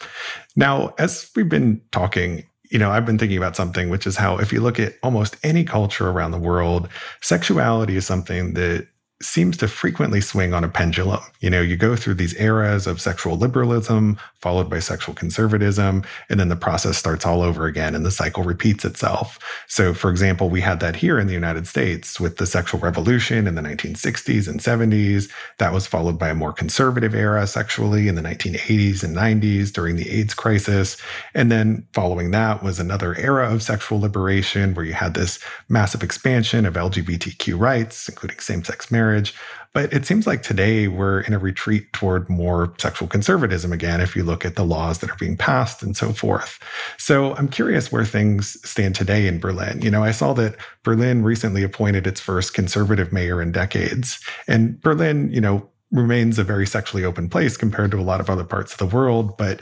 Now, 0.57 0.95
as 0.99 1.31
we've 1.35 1.49
been 1.49 1.81
talking, 1.91 2.45
you 2.71 2.79
know, 2.79 2.91
I've 2.91 3.05
been 3.05 3.19
thinking 3.19 3.37
about 3.37 3.57
something, 3.57 3.91
which 3.91 4.07
is 4.07 4.17
how 4.17 4.39
if 4.39 4.53
you 4.53 4.61
look 4.61 4.79
at 4.79 4.95
almost 5.03 5.37
any 5.43 5.65
culture 5.65 6.09
around 6.09 6.31
the 6.31 6.39
world, 6.39 6.89
sexuality 7.21 7.97
is 7.97 8.07
something 8.07 8.55
that 8.55 8.87
seems 9.23 9.57
to 9.59 9.69
frequently 9.69 10.21
swing 10.21 10.55
on 10.55 10.65
a 10.65 10.69
pendulum. 10.69 11.21
You 11.41 11.51
know, 11.51 11.61
you 11.61 11.77
go 11.77 11.95
through 11.95 12.15
these 12.15 12.35
eras 12.37 12.87
of 12.87 13.03
sexual 13.03 13.37
liberalism, 13.37 14.19
followed 14.41 14.71
by 14.71 14.79
sexual 14.79 15.15
conservatism, 15.15 16.05
and 16.31 16.41
then 16.41 16.49
the 16.49 16.57
process 16.57 16.97
starts 16.97 17.27
all 17.27 17.43
over 17.43 17.67
again 17.67 17.95
and 17.95 18.07
the 18.07 18.11
cycle 18.11 18.43
repeats 18.43 18.85
itself. 18.85 19.39
So, 19.69 19.93
for 19.93 20.11
example, 20.11 20.49
we 20.49 20.63
had 20.63 20.81
that 20.81 20.97
here 20.97 21.19
in 21.19 21.27
the 21.27 21.35
United 21.35 21.67
States 21.67 22.19
with 22.19 22.39
the 22.39 22.47
sexual 22.47 22.81
revolution 22.81 23.47
in 23.47 23.57
the 23.57 23.63
1960s 23.63 24.49
and 24.49 24.61
70s. 24.61 25.31
That 25.59 25.75
was 25.75 25.87
followed 25.87 26.19
by 26.19 26.31
a 26.31 26.35
more 26.35 26.55
conservative 26.55 27.15
era 27.15 27.47
sexually 27.47 28.09
in 28.09 28.15
the 28.15 28.23
1980s 28.23 29.05
and 29.05 29.15
90s 29.15 29.71
during 29.71 29.97
the 29.97 30.11
AIDS 30.11 30.33
crisis. 30.33 30.97
And 31.35 31.53
then 31.53 31.87
following 31.93 32.31
that 32.31 32.63
was 32.63 32.81
another 32.81 33.15
era 33.19 33.53
of 33.53 33.63
sexual 33.63 34.01
liberation 34.01 34.73
where 34.73 34.87
you 34.87 34.95
had 34.95 35.13
this 35.13 35.39
massive 35.69 36.03
expansion 36.03 36.65
of 36.65 36.75
LGBTQ 36.75 37.61
rights, 37.61 38.09
including 38.09 38.39
same 38.39 38.65
sex 38.65 38.91
marriage 38.91 39.10
marriage. 39.11 39.35
But 39.73 39.93
it 39.93 40.05
seems 40.05 40.27
like 40.27 40.43
today 40.43 40.89
we're 40.89 41.21
in 41.21 41.33
a 41.33 41.39
retreat 41.39 41.93
toward 41.93 42.29
more 42.29 42.75
sexual 42.79 43.07
conservatism 43.07 43.73
again, 43.73 44.01
if 44.01 44.17
you 44.17 44.25
look 44.25 44.45
at 44.45 44.57
the 44.57 44.65
laws 44.65 44.99
that 44.99 45.11
are 45.11 45.17
being 45.17 45.37
passed 45.37 45.81
and 45.83 45.97
so 45.97 46.13
forth. 46.13 46.59
So 46.99 47.37
I'm 47.37 47.49
curious 47.49 47.93
where 47.93 48.05
things 48.05 48.57
stand 48.69 48.97
today 48.97 49.29
in 49.29 49.39
Berlin. 49.39 49.81
You 49.81 49.91
know, 49.91 50.03
I 50.03 50.11
saw 50.11 50.33
that 50.35 50.57
Berlin 50.83 51.23
recently 51.23 51.63
appointed 51.63 52.07
its 52.07 52.21
first 52.21 52.53
conservative 52.53 53.13
mayor 53.13 53.41
in 53.41 53.53
decades. 53.53 54.19
And 54.49 54.81
Berlin, 54.81 55.31
you 55.33 55.41
know, 55.41 55.69
remains 55.93 56.39
a 56.39 56.45
very 56.45 56.67
sexually 56.67 57.05
open 57.05 57.29
place 57.29 57.57
compared 57.57 57.93
to 57.93 58.01
a 58.01 58.03
lot 58.03 58.21
of 58.21 58.29
other 58.29 58.45
parts 58.45 58.73
of 58.73 58.79
the 58.79 58.97
world. 58.97 59.37
But 59.37 59.61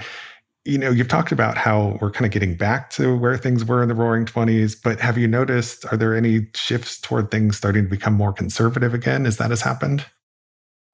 you 0.64 0.78
know, 0.78 0.90
you've 0.90 1.08
talked 1.08 1.32
about 1.32 1.56
how 1.56 1.98
we're 2.00 2.10
kind 2.10 2.26
of 2.26 2.32
getting 2.32 2.54
back 2.54 2.90
to 2.90 3.16
where 3.16 3.36
things 3.36 3.64
were 3.64 3.82
in 3.82 3.88
the 3.88 3.94
roaring 3.94 4.26
20s, 4.26 4.76
but 4.82 5.00
have 5.00 5.16
you 5.16 5.26
noticed, 5.26 5.86
are 5.90 5.96
there 5.96 6.14
any 6.14 6.46
shifts 6.54 7.00
toward 7.00 7.30
things 7.30 7.56
starting 7.56 7.84
to 7.84 7.90
become 7.90 8.14
more 8.14 8.32
conservative 8.32 8.92
again 8.92 9.24
as 9.24 9.38
that 9.38 9.50
has 9.50 9.62
happened? 9.62 10.04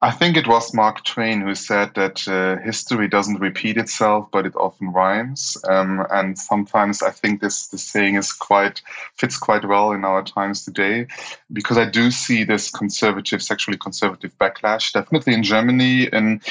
I 0.05 0.11
think 0.11 0.37
it 0.37 0.47
was 0.47 0.75
Mark 0.75 1.03
Twain 1.05 1.41
who 1.41 1.55
said 1.55 1.95
that 1.95 2.29
uh, 2.29 2.63
history 2.63 3.09
doesn't 3.09 3.41
repeat 3.41 3.79
itself, 3.79 4.29
but 4.31 4.45
it 4.45 4.55
often 4.55 4.93
rhymes. 4.93 5.57
Um, 5.67 6.07
and 6.11 6.39
sometimes 6.39 7.03
I 7.03 7.11
think 7.11 7.41
this, 7.41 7.69
this 7.69 7.85
saying 7.85 8.17
is 8.17 8.31
quite 8.31 8.83
fits 9.17 9.39
quite 9.39 9.65
well 9.65 9.93
in 9.93 10.05
our 10.05 10.23
times 10.23 10.63
today, 10.63 11.07
because 11.55 11.79
I 11.79 11.89
do 11.89 12.11
see 12.11 12.45
this 12.45 12.71
conservative, 12.71 13.43
sexually 13.43 13.79
conservative 13.79 14.37
backlash, 14.39 14.93
definitely 14.93 15.33
in 15.33 15.43
Germany 15.43 16.13
and 16.13 16.43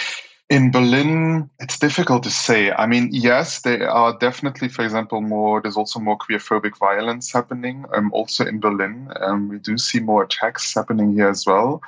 in 0.50 0.72
Berlin, 0.72 1.50
it's 1.60 1.80
difficult 1.80 2.24
to 2.24 2.30
say. 2.30 2.72
I 2.72 2.86
mean, 2.86 3.10
yes, 3.12 3.62
there 3.62 3.90
are 3.90 4.18
definitely, 4.18 4.68
for 4.68 4.84
example, 4.84 5.22
more. 5.22 5.62
There's 5.62 5.78
also 5.78 6.00
more 6.00 6.18
queerphobic 6.18 6.78
violence 6.78 7.32
happening. 7.32 7.86
Um, 7.94 8.12
also 8.14 8.46
in 8.46 8.60
Berlin, 8.60 9.10
um, 9.22 9.50
we 9.50 9.58
do 9.58 9.78
see 9.78 10.00
more 10.00 10.24
attacks 10.24 10.74
happening 10.74 11.14
here 11.14 11.30
as 11.30 11.46
well. 11.46 11.82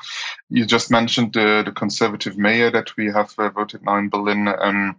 You 0.50 0.66
just 0.66 0.90
mentioned 0.90 1.34
the 1.34 1.64
the 1.66 1.72
conservative 1.72 2.38
mayor 2.38 2.72
that 2.72 2.96
we 2.98 3.12
have 3.12 3.34
uh, 3.38 3.50
voted 3.50 3.84
now 3.84 3.98
in 3.98 4.10
Berlin. 4.10 4.48
Um, 4.48 4.96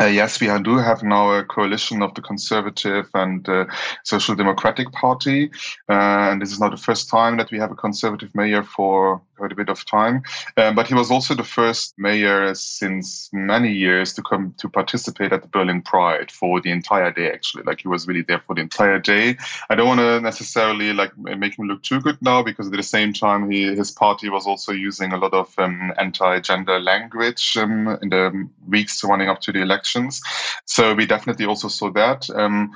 uh, 0.00 0.06
yes, 0.06 0.40
we 0.40 0.46
do 0.62 0.76
have 0.76 1.02
now 1.02 1.32
a 1.32 1.44
coalition 1.44 2.02
of 2.02 2.14
the 2.14 2.20
Conservative 2.20 3.08
and 3.14 3.48
uh, 3.48 3.64
Social 4.04 4.34
Democratic 4.34 4.92
Party. 4.92 5.50
Uh, 5.88 6.30
and 6.30 6.42
this 6.42 6.52
is 6.52 6.60
not 6.60 6.70
the 6.70 6.76
first 6.76 7.08
time 7.08 7.36
that 7.38 7.50
we 7.50 7.58
have 7.58 7.70
a 7.70 7.74
Conservative 7.74 8.34
mayor 8.34 8.62
for 8.62 9.22
quite 9.36 9.52
a 9.52 9.54
bit 9.54 9.68
of 9.68 9.84
time. 9.84 10.22
Um, 10.56 10.74
but 10.74 10.86
he 10.86 10.94
was 10.94 11.10
also 11.10 11.34
the 11.34 11.44
first 11.44 11.94
mayor 11.98 12.54
since 12.54 13.30
many 13.32 13.72
years 13.72 14.12
to 14.14 14.22
come 14.22 14.54
to 14.58 14.68
participate 14.68 15.32
at 15.32 15.42
the 15.42 15.48
Berlin 15.48 15.82
Pride 15.82 16.30
for 16.30 16.60
the 16.60 16.70
entire 16.70 17.10
day, 17.10 17.30
actually. 17.30 17.64
Like 17.64 17.80
he 17.80 17.88
was 17.88 18.06
really 18.06 18.22
there 18.22 18.42
for 18.46 18.54
the 18.54 18.62
entire 18.62 18.98
day. 18.98 19.36
I 19.70 19.74
don't 19.74 19.88
want 19.88 20.00
to 20.00 20.20
necessarily 20.20 20.92
like 20.92 21.16
make 21.18 21.58
him 21.58 21.68
look 21.68 21.82
too 21.82 22.00
good 22.00 22.20
now 22.20 22.42
because 22.42 22.66
at 22.66 22.72
the 22.72 22.82
same 22.82 23.12
time, 23.12 23.50
he, 23.50 23.74
his 23.74 23.90
party 23.90 24.28
was 24.28 24.46
also 24.46 24.72
using 24.72 25.12
a 25.12 25.18
lot 25.18 25.32
of 25.32 25.54
um, 25.58 25.92
anti 25.98 26.40
gender 26.40 26.80
language 26.80 27.56
um, 27.56 27.98
in 28.02 28.10
the 28.10 28.48
weeks 28.68 29.02
running 29.04 29.28
up 29.28 29.40
to 29.40 29.52
the 29.52 29.60
election 29.60 29.85
So 30.64 30.94
we 30.94 31.06
definitely 31.06 31.46
also 31.46 31.68
saw 31.68 31.90
that. 31.92 32.28
Um, 32.30 32.72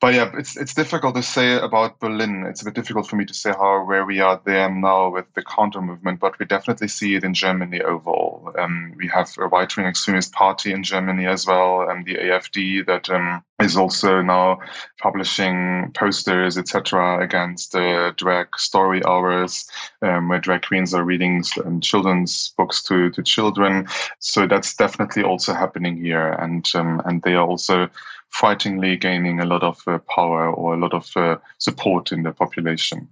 but 0.00 0.12
yeah, 0.12 0.30
it's 0.34 0.58
it's 0.58 0.74
difficult 0.74 1.14
to 1.14 1.22
say 1.22 1.58
about 1.58 1.98
Berlin. 2.00 2.44
It's 2.46 2.60
a 2.60 2.66
bit 2.66 2.74
difficult 2.74 3.08
for 3.08 3.16
me 3.16 3.24
to 3.24 3.32
say 3.32 3.50
how 3.50 3.82
where 3.84 4.04
we 4.04 4.20
are 4.20 4.38
there 4.44 4.70
now 4.70 5.08
with 5.08 5.24
the 5.34 5.42
counter 5.42 5.80
movement, 5.80 6.20
but 6.20 6.38
we 6.38 6.44
definitely 6.44 6.88
see 6.88 7.14
it 7.14 7.24
in 7.24 7.32
Germany 7.32 7.80
overall. 7.80 8.52
Um, 8.58 8.92
we 8.96 9.08
have 9.08 9.30
a 9.38 9.46
right-wing 9.46 9.86
extremist 9.86 10.32
party 10.32 10.72
in 10.72 10.82
Germany 10.82 11.26
as 11.26 11.46
well, 11.46 11.88
and 11.88 12.04
the 12.04 12.16
AFD 12.16 12.84
that 12.86 13.08
um, 13.08 13.42
is 13.58 13.74
also 13.74 14.20
now 14.20 14.58
publishing 15.00 15.90
posters, 15.94 16.58
etc., 16.58 17.24
against 17.24 17.74
uh, 17.74 18.12
drag 18.18 18.48
story 18.58 19.02
hours, 19.06 19.66
um, 20.02 20.28
where 20.28 20.40
drag 20.40 20.60
queens 20.60 20.92
are 20.92 21.04
reading 21.04 21.42
um, 21.64 21.80
children's 21.80 22.52
books 22.58 22.82
to 22.82 23.08
to 23.10 23.22
children. 23.22 23.88
So 24.18 24.46
that's 24.46 24.76
definitely 24.76 25.22
also 25.22 25.54
happening 25.54 25.96
here, 25.96 26.32
and 26.32 26.70
um, 26.74 27.00
and 27.06 27.22
they 27.22 27.32
are 27.32 27.46
also 27.46 27.88
frighteningly 28.38 28.96
gaining 28.96 29.40
a 29.40 29.46
lot 29.46 29.62
of 29.62 29.82
uh, 29.86 29.98
power 30.14 30.50
or 30.50 30.74
a 30.74 30.76
lot 30.76 30.92
of 30.92 31.10
uh, 31.16 31.36
support 31.58 32.12
in 32.12 32.22
the 32.22 32.32
population. 32.32 33.08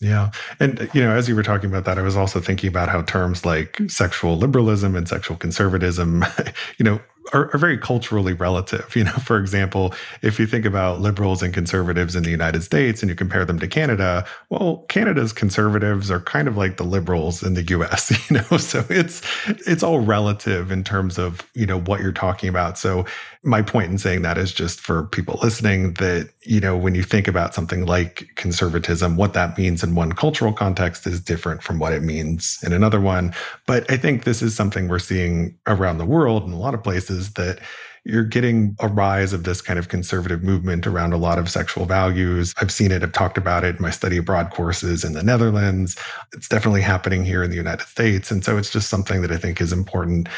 Yeah. 0.00 0.30
And, 0.58 0.90
you 0.94 1.00
know, 1.00 1.12
as 1.12 1.28
you 1.28 1.36
were 1.36 1.42
talking 1.42 1.70
about 1.70 1.84
that, 1.84 1.98
I 1.98 2.02
was 2.02 2.16
also 2.16 2.40
thinking 2.40 2.68
about 2.68 2.88
how 2.88 3.02
terms 3.02 3.44
like 3.44 3.80
sexual 3.88 4.36
liberalism 4.36 4.96
and 4.96 5.08
sexual 5.08 5.36
conservatism, 5.36 6.24
you 6.78 6.84
know, 6.84 7.00
are, 7.32 7.50
are, 7.54 7.58
very 7.58 7.78
culturally 7.78 8.32
relative. 8.32 8.94
You 8.96 9.04
know, 9.04 9.12
for 9.24 9.38
example, 9.38 9.94
if 10.22 10.38
you 10.38 10.46
think 10.46 10.64
about 10.64 11.00
liberals 11.00 11.42
and 11.42 11.54
conservatives 11.54 12.16
in 12.16 12.22
the 12.22 12.30
United 12.30 12.62
States 12.62 13.02
and 13.02 13.08
you 13.08 13.14
compare 13.14 13.44
them 13.44 13.58
to 13.58 13.68
Canada, 13.68 14.26
well, 14.50 14.84
Canada's 14.88 15.32
conservatives 15.32 16.10
are 16.10 16.20
kind 16.20 16.48
of 16.48 16.56
like 16.56 16.76
the 16.76 16.84
liberals 16.84 17.42
in 17.42 17.54
the 17.54 17.62
US, 17.62 18.10
you 18.30 18.36
know. 18.36 18.56
So 18.58 18.84
it's 18.88 19.22
it's 19.66 19.82
all 19.82 20.00
relative 20.00 20.70
in 20.70 20.84
terms 20.84 21.18
of, 21.18 21.48
you 21.54 21.66
know, 21.66 21.80
what 21.80 22.00
you're 22.00 22.12
talking 22.12 22.48
about. 22.48 22.78
So 22.78 23.04
my 23.44 23.60
point 23.60 23.90
in 23.90 23.98
saying 23.98 24.22
that 24.22 24.38
is 24.38 24.52
just 24.52 24.80
for 24.80 25.04
people 25.04 25.38
listening 25.42 25.94
that, 25.94 26.30
you 26.42 26.60
know, 26.60 26.76
when 26.76 26.94
you 26.94 27.02
think 27.02 27.26
about 27.26 27.54
something 27.54 27.86
like 27.86 28.28
conservatism, 28.36 29.16
what 29.16 29.34
that 29.34 29.58
means 29.58 29.82
in 29.82 29.96
one 29.96 30.12
cultural 30.12 30.52
context 30.52 31.06
is 31.08 31.20
different 31.20 31.62
from 31.62 31.80
what 31.80 31.92
it 31.92 32.02
means 32.02 32.60
in 32.62 32.72
another 32.72 33.00
one. 33.00 33.34
But 33.66 33.90
I 33.90 33.96
think 33.96 34.22
this 34.22 34.42
is 34.42 34.54
something 34.54 34.86
we're 34.86 35.00
seeing 35.00 35.58
around 35.66 35.98
the 35.98 36.04
world 36.04 36.44
in 36.44 36.52
a 36.52 36.58
lot 36.58 36.74
of 36.74 36.84
places 36.84 37.11
that 37.34 37.60
you're 38.04 38.24
getting 38.24 38.76
a 38.80 38.88
rise 38.88 39.32
of 39.32 39.44
this 39.44 39.60
kind 39.62 39.78
of 39.78 39.88
conservative 39.88 40.42
movement 40.42 40.86
around 40.86 41.12
a 41.12 41.16
lot 41.16 41.38
of 41.38 41.48
sexual 41.48 41.86
values. 41.86 42.52
I've 42.60 42.72
seen 42.72 42.90
it, 42.90 43.02
I've 43.02 43.12
talked 43.12 43.38
about 43.38 43.62
it 43.62 43.76
in 43.76 43.82
my 43.82 43.90
study 43.90 44.16
abroad 44.16 44.50
courses 44.50 45.04
in 45.04 45.12
the 45.12 45.22
Netherlands. 45.22 45.96
It's 46.32 46.48
definitely 46.48 46.80
happening 46.80 47.24
here 47.24 47.44
in 47.44 47.50
the 47.50 47.56
United 47.56 47.86
States. 47.86 48.30
And 48.30 48.44
so 48.44 48.58
it's 48.58 48.70
just 48.70 48.88
something 48.88 49.22
that 49.22 49.30
I 49.30 49.36
think 49.36 49.60
is 49.60 49.72
important 49.72 50.28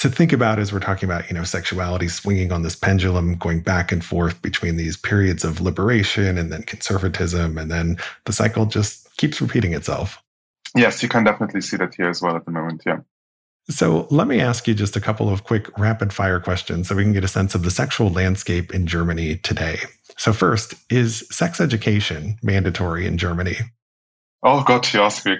to 0.00 0.10
think 0.10 0.32
about 0.32 0.58
as 0.58 0.72
we're 0.72 0.80
talking 0.80 1.08
about, 1.08 1.28
you 1.28 1.34
know, 1.34 1.44
sexuality 1.44 2.08
swinging 2.08 2.52
on 2.52 2.62
this 2.62 2.76
pendulum, 2.76 3.36
going 3.36 3.60
back 3.60 3.90
and 3.90 4.04
forth 4.04 4.42
between 4.42 4.76
these 4.76 4.96
periods 4.96 5.44
of 5.44 5.60
liberation 5.60 6.36
and 6.36 6.52
then 6.52 6.62
conservatism. 6.64 7.56
And 7.56 7.70
then 7.70 7.96
the 8.26 8.32
cycle 8.32 8.66
just 8.66 9.16
keeps 9.16 9.40
repeating 9.40 9.72
itself. 9.72 10.20
Yes, 10.74 11.02
you 11.02 11.08
can 11.08 11.24
definitely 11.24 11.60
see 11.60 11.76
that 11.76 11.94
here 11.94 12.10
as 12.10 12.20
well 12.20 12.36
at 12.36 12.44
the 12.44 12.50
moment. 12.50 12.82
Yeah. 12.84 12.98
So 13.70 14.06
let 14.10 14.26
me 14.26 14.40
ask 14.40 14.68
you 14.68 14.74
just 14.74 14.94
a 14.94 15.00
couple 15.00 15.30
of 15.30 15.44
quick 15.44 15.76
rapid 15.78 16.12
fire 16.12 16.38
questions 16.38 16.88
so 16.88 16.94
we 16.94 17.02
can 17.02 17.14
get 17.14 17.24
a 17.24 17.28
sense 17.28 17.54
of 17.54 17.62
the 17.62 17.70
sexual 17.70 18.10
landscape 18.10 18.74
in 18.74 18.86
Germany 18.86 19.36
today. 19.38 19.78
So, 20.18 20.32
first, 20.32 20.74
is 20.90 21.26
sex 21.30 21.60
education 21.60 22.36
mandatory 22.42 23.06
in 23.06 23.16
Germany? 23.16 23.56
Oh 24.42 24.62
God, 24.62 24.86
you 24.92 25.00
ask 25.00 25.24
me. 25.24 25.38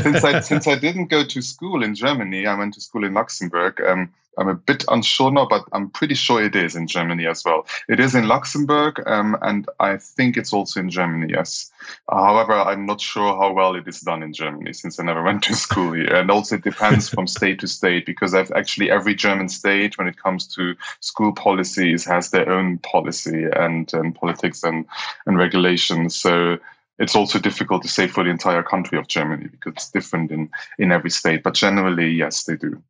since 0.00 0.22
I 0.22 0.40
since 0.40 0.68
I 0.68 0.76
didn't 0.76 1.06
go 1.06 1.24
to 1.24 1.42
school 1.42 1.82
in 1.82 1.96
Germany, 1.96 2.46
I 2.46 2.54
went 2.54 2.74
to 2.74 2.80
school 2.80 3.04
in 3.04 3.14
Luxembourg. 3.14 3.80
Um, 3.80 4.14
I'm 4.38 4.48
a 4.48 4.54
bit 4.54 4.84
unsure 4.88 5.30
now, 5.30 5.46
but 5.46 5.64
I'm 5.72 5.90
pretty 5.90 6.14
sure 6.14 6.42
it 6.42 6.54
is 6.54 6.76
in 6.76 6.86
Germany 6.86 7.26
as 7.26 7.44
well. 7.44 7.66
It 7.88 8.00
is 8.00 8.14
in 8.14 8.28
Luxembourg, 8.28 9.02
um, 9.06 9.36
and 9.42 9.68
I 9.80 9.96
think 9.96 10.36
it's 10.36 10.52
also 10.52 10.80
in 10.80 10.90
Germany. 10.90 11.32
Yes. 11.32 11.70
However, 12.10 12.54
I'm 12.54 12.86
not 12.86 13.00
sure 13.00 13.36
how 13.36 13.52
well 13.52 13.74
it 13.74 13.88
is 13.88 14.00
done 14.00 14.22
in 14.22 14.32
Germany 14.32 14.72
since 14.72 14.98
I 14.98 15.04
never 15.04 15.22
went 15.28 15.42
to 15.44 15.54
school 15.54 15.92
here, 15.92 16.14
and 16.14 16.30
also 16.30 16.54
it 16.54 16.64
depends 16.64 17.08
from 17.08 17.26
state 17.26 17.58
to 17.60 17.66
state 17.66 18.06
because 18.06 18.34
I've 18.34 18.52
actually 18.52 18.90
every 18.90 19.14
German 19.14 19.48
state, 19.48 19.98
when 19.98 20.08
it 20.08 20.22
comes 20.22 20.46
to 20.54 20.74
school 21.00 21.32
policies, 21.32 22.04
has 22.04 22.30
their 22.30 22.48
own 22.50 22.78
policy 22.78 23.46
and, 23.56 23.92
and 23.92 24.14
politics 24.14 24.62
and 24.62 24.86
and 25.26 25.36
regulations. 25.36 26.16
So 26.16 26.58
it's 26.98 27.14
also 27.14 27.38
difficult 27.38 27.82
to 27.82 27.88
say 27.88 28.06
for 28.08 28.24
the 28.24 28.30
entire 28.30 28.62
country 28.62 28.98
of 28.98 29.08
Germany 29.08 29.48
because 29.50 29.72
it's 29.74 29.90
different 29.90 30.30
in, 30.30 30.50
in 30.78 30.92
every 30.92 31.10
state. 31.10 31.42
But 31.42 31.54
generally, 31.54 32.10
yes, 32.10 32.44
they 32.44 32.56
do. 32.56 32.82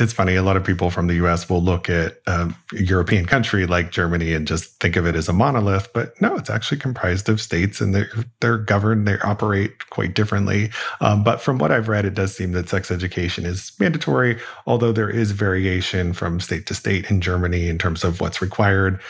It's 0.00 0.12
funny. 0.12 0.36
A 0.36 0.42
lot 0.42 0.56
of 0.56 0.64
people 0.64 0.90
from 0.90 1.08
the 1.08 1.14
US 1.14 1.48
will 1.50 1.62
look 1.62 1.90
at 1.90 2.18
a 2.26 2.54
European 2.72 3.26
country 3.26 3.66
like 3.66 3.90
Germany 3.90 4.32
and 4.32 4.46
just 4.46 4.78
think 4.80 4.94
of 4.94 5.06
it 5.06 5.16
as 5.16 5.28
a 5.28 5.32
monolith. 5.32 5.92
But 5.92 6.20
no, 6.20 6.36
it's 6.36 6.50
actually 6.50 6.78
comprised 6.78 7.28
of 7.28 7.40
states 7.40 7.80
and 7.80 7.94
they're, 7.94 8.10
they're 8.40 8.58
governed, 8.58 9.08
they 9.08 9.18
operate 9.20 9.90
quite 9.90 10.14
differently. 10.14 10.70
Um, 11.00 11.24
but 11.24 11.40
from 11.40 11.58
what 11.58 11.72
I've 11.72 11.88
read, 11.88 12.04
it 12.04 12.14
does 12.14 12.36
seem 12.36 12.52
that 12.52 12.68
sex 12.68 12.90
education 12.92 13.44
is 13.44 13.72
mandatory, 13.80 14.38
although 14.66 14.92
there 14.92 15.10
is 15.10 15.32
variation 15.32 16.12
from 16.12 16.38
state 16.38 16.66
to 16.66 16.74
state 16.74 17.10
in 17.10 17.20
Germany 17.20 17.68
in 17.68 17.78
terms 17.78 18.04
of 18.04 18.20
what's 18.20 18.40
required 18.40 19.00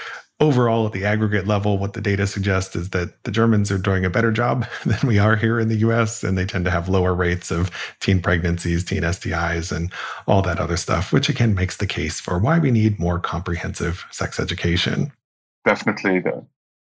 overall, 0.40 0.86
at 0.86 0.92
the 0.92 1.04
aggregate 1.04 1.46
level, 1.46 1.78
what 1.78 1.92
the 1.92 2.00
data 2.00 2.26
suggests 2.26 2.76
is 2.76 2.90
that 2.90 3.22
the 3.24 3.30
Germans 3.30 3.70
are 3.70 3.78
doing 3.78 4.04
a 4.04 4.10
better 4.10 4.30
job 4.30 4.66
than 4.84 4.98
we 5.06 5.18
are 5.18 5.36
here 5.36 5.58
in 5.58 5.68
the 5.68 5.76
US, 5.76 6.22
and 6.22 6.38
they 6.38 6.44
tend 6.44 6.64
to 6.64 6.70
have 6.70 6.88
lower 6.88 7.14
rates 7.14 7.50
of 7.50 7.70
teen 8.00 8.20
pregnancies, 8.20 8.84
teen 8.84 9.02
STIs, 9.02 9.74
and 9.74 9.92
all 10.26 10.42
that 10.42 10.58
other 10.58 10.76
stuff, 10.76 11.12
which 11.12 11.28
again 11.28 11.54
makes 11.54 11.78
the 11.78 11.86
case 11.86 12.20
for 12.20 12.38
why 12.38 12.58
we 12.58 12.70
need 12.70 12.98
more 12.98 13.18
comprehensive 13.18 14.04
sex 14.10 14.38
education. 14.38 15.12
Definitely. 15.64 16.22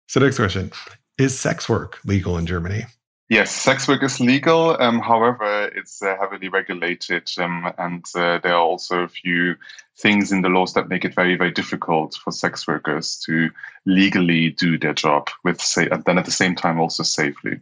So, 0.09 0.21
next 0.21 0.37
question 0.37 0.71
Is 1.19 1.39
sex 1.39 1.69
work 1.69 1.99
legal 2.05 2.39
in 2.39 2.47
Germany? 2.47 2.85
Yes, 3.29 3.51
sex 3.51 3.87
work 3.87 4.03
is 4.03 4.21
legal. 4.21 4.75
Um, 4.81 5.01
however, 5.01 5.71
it's 5.75 6.03
uh, 6.03 6.17
heavily 6.19 6.49
regulated, 6.49 7.31
um, 7.39 7.71
and 7.77 8.03
uh, 8.15 8.39
there 8.39 8.55
are 8.55 8.63
also 8.63 9.01
a 9.01 9.09
few 9.09 9.55
things 9.99 10.33
in 10.33 10.41
the 10.41 10.49
laws 10.49 10.73
that 10.73 10.89
make 10.89 11.05
it 11.05 11.15
very, 11.15 11.37
very 11.37 11.51
difficult 11.51 12.15
for 12.15 12.33
sex 12.33 12.67
workers 12.67 13.21
to 13.27 13.51
legally 13.85 14.51
do 14.51 14.79
their 14.79 14.95
job 14.95 15.29
with, 15.45 15.61
say, 15.61 15.89
and 15.91 16.05
then 16.05 16.17
at 16.17 16.25
the 16.25 16.31
same 16.31 16.55
time 16.55 16.81
also 16.81 17.03
safely. 17.03 17.61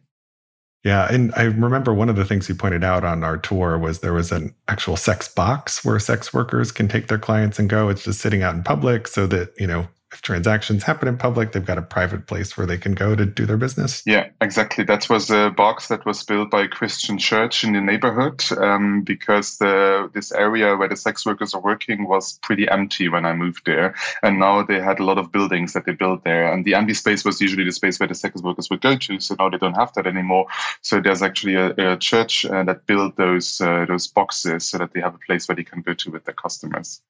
Yeah, 0.85 1.13
and 1.13 1.33
I 1.35 1.43
remember 1.43 1.93
one 1.93 2.09
of 2.09 2.15
the 2.15 2.25
things 2.25 2.49
you 2.49 2.55
pointed 2.55 2.85
out 2.85 3.03
on 3.03 3.25
our 3.25 3.37
tour 3.37 3.77
was 3.77 4.01
there 4.01 4.13
was 4.13 4.31
an 4.31 4.55
actual 4.69 4.97
sex 4.97 5.27
box 5.27 5.85
where 5.85 5.99
sex 5.99 6.33
workers 6.33 6.71
can 6.71 6.87
take 6.87 7.09
their 7.09 7.19
clients 7.19 7.59
and 7.59 7.69
go. 7.69 7.89
It's 7.89 8.05
just 8.05 8.21
sitting 8.21 8.45
out 8.45 8.55
in 8.55 8.63
public 8.63 9.09
so 9.09 9.27
that, 9.27 9.53
you 9.59 9.67
know, 9.67 9.89
if 10.17 10.23
transactions 10.23 10.83
happen 10.83 11.09
in 11.09 11.19
public, 11.19 11.53
they've 11.53 11.67
got 11.67 11.77
a 11.77 11.83
private 11.83 12.27
place 12.27 12.57
where 12.57 12.67
they 12.67 12.79
can 12.79 12.95
go 12.95 13.15
to 13.15 13.27
do 13.27 13.45
their 13.45 13.59
business. 13.59 14.03
Yeah, 14.07 14.31
exactly. 14.41 14.83
That 14.83 15.11
was 15.11 15.31
a 15.31 15.51
box 15.51 15.89
that 15.89 16.07
was 16.07 16.23
built 16.23 16.51
by 16.51 16.63
a 16.63 16.69
Christian 16.69 17.19
church 17.19 17.63
in 17.63 17.75
the 17.75 17.83
neighborhood 17.83 18.43
um, 18.57 19.03
because 19.03 19.59
the 19.59 20.11
this 20.15 20.33
area 20.33 20.75
where 20.75 20.89
the 20.89 20.97
sex 20.97 21.27
workers 21.27 21.53
are 21.53 21.61
working 21.61 22.09
was 22.09 22.39
pretty 22.39 22.67
empty 22.71 23.11
when 23.11 23.27
I 23.27 23.35
moved 23.35 23.67
there, 23.67 23.95
and 24.23 24.39
now 24.39 24.63
they 24.63 24.81
had 24.81 25.01
a 25.01 25.05
lot 25.05 25.19
of 25.19 25.33
buildings 25.33 25.75
that 25.75 25.85
they 25.85 25.93
built 25.93 26.25
there, 26.25 26.51
and 26.51 26.65
the 26.65 26.75
empty 26.75 26.95
space 26.95 27.23
was 27.23 27.39
usually 27.39 27.65
the 27.65 27.73
space 27.73 28.01
where 28.01 28.09
the 28.09 28.15
sex 28.15 28.41
workers 28.43 28.71
would 28.71 28.81
go 28.81 28.97
to. 28.97 29.21
So 29.21 29.37
now 29.39 29.51
they 29.51 29.59
don't 29.59 29.75
have 29.75 29.93
that 29.95 30.07
anymore. 30.07 30.47
So 30.81 30.99
there's 30.99 31.23
actually 31.23 31.57
a, 31.57 31.75
a 31.77 31.99
church 31.99 32.47
uh, 32.47 32.65
that 32.65 32.87
built 32.87 33.17
those 33.17 33.61
uh, 33.61 33.85
those 33.85 34.07
boxes 34.07 34.67
so 34.67 34.79
that 34.79 34.95
they 34.95 35.03
have 35.03 35.15
a 35.15 35.27
place 35.27 35.47
where 35.47 35.57
they 35.57 35.65
can 35.65 35.83
go 35.83 35.93
to 35.93 36.11
with 36.11 36.25
their 36.25 36.35
customers 36.35 37.03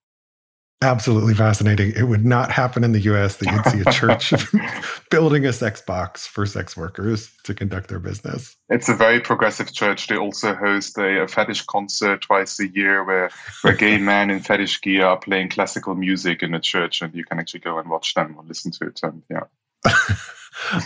absolutely 0.83 1.35
fascinating. 1.35 1.93
It 1.97 2.05
would 2.05 2.25
not 2.25 2.51
happen 2.51 2.85
in 2.85 2.93
the 2.93 3.01
US 3.01 3.37
that 3.37 3.51
you'd 3.51 3.67
see 3.67 3.83
a 3.87 3.93
church 3.93 4.33
building 5.11 5.47
a 5.47 5.53
sex 5.53 5.81
box 5.81 6.27
for 6.27 6.47
sex 6.47 6.77
workers 6.77 7.33
to 7.45 7.55
conduct 7.55 7.89
their 7.89 7.99
business. 7.99 8.57
It's 8.69 8.89
a 8.89 8.95
very 8.95 9.21
progressive 9.21 9.73
church. 9.73 10.07
They 10.07 10.17
also 10.17 10.55
host 10.55 10.99
a, 10.99 11.23
a 11.23 11.29
fetish 11.29 11.63
concert 11.63 12.23
twice 12.23 12.61
a 12.61 12.69
year 12.69 13.05
where, 13.05 13.31
where 13.63 13.75
gay 13.75 13.99
men 14.13 14.31
in 14.31 14.41
fetish 14.41 14.81
gear 14.83 15.07
are 15.07 15.19
playing 15.19 15.51
classical 15.51 15.95
music 15.95 16.43
in 16.43 16.53
the 16.53 16.61
church 16.61 17.01
and 17.03 17.15
you 17.15 17.25
can 17.25 17.39
actually 17.39 17.61
go 17.61 17.79
and 17.79 17.89
watch 17.89 18.15
them 18.15 18.35
or 18.37 18.45
listen 18.45 18.71
to 18.73 18.87
it. 18.87 19.01
And 19.03 19.23
yeah. 19.31 19.45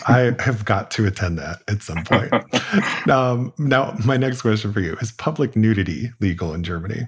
I 0.06 0.34
have 0.40 0.64
got 0.64 0.90
to 0.92 1.06
attend 1.06 1.38
that 1.38 1.62
at 1.68 1.82
some 1.82 2.04
point. 2.04 2.32
um, 3.10 3.52
now, 3.58 3.96
my 4.04 4.16
next 4.16 4.42
question 4.42 4.72
for 4.72 4.80
you 4.80 4.96
is 5.00 5.12
public 5.12 5.56
nudity 5.56 6.10
legal 6.20 6.52
in 6.54 6.64
Germany? 6.64 7.06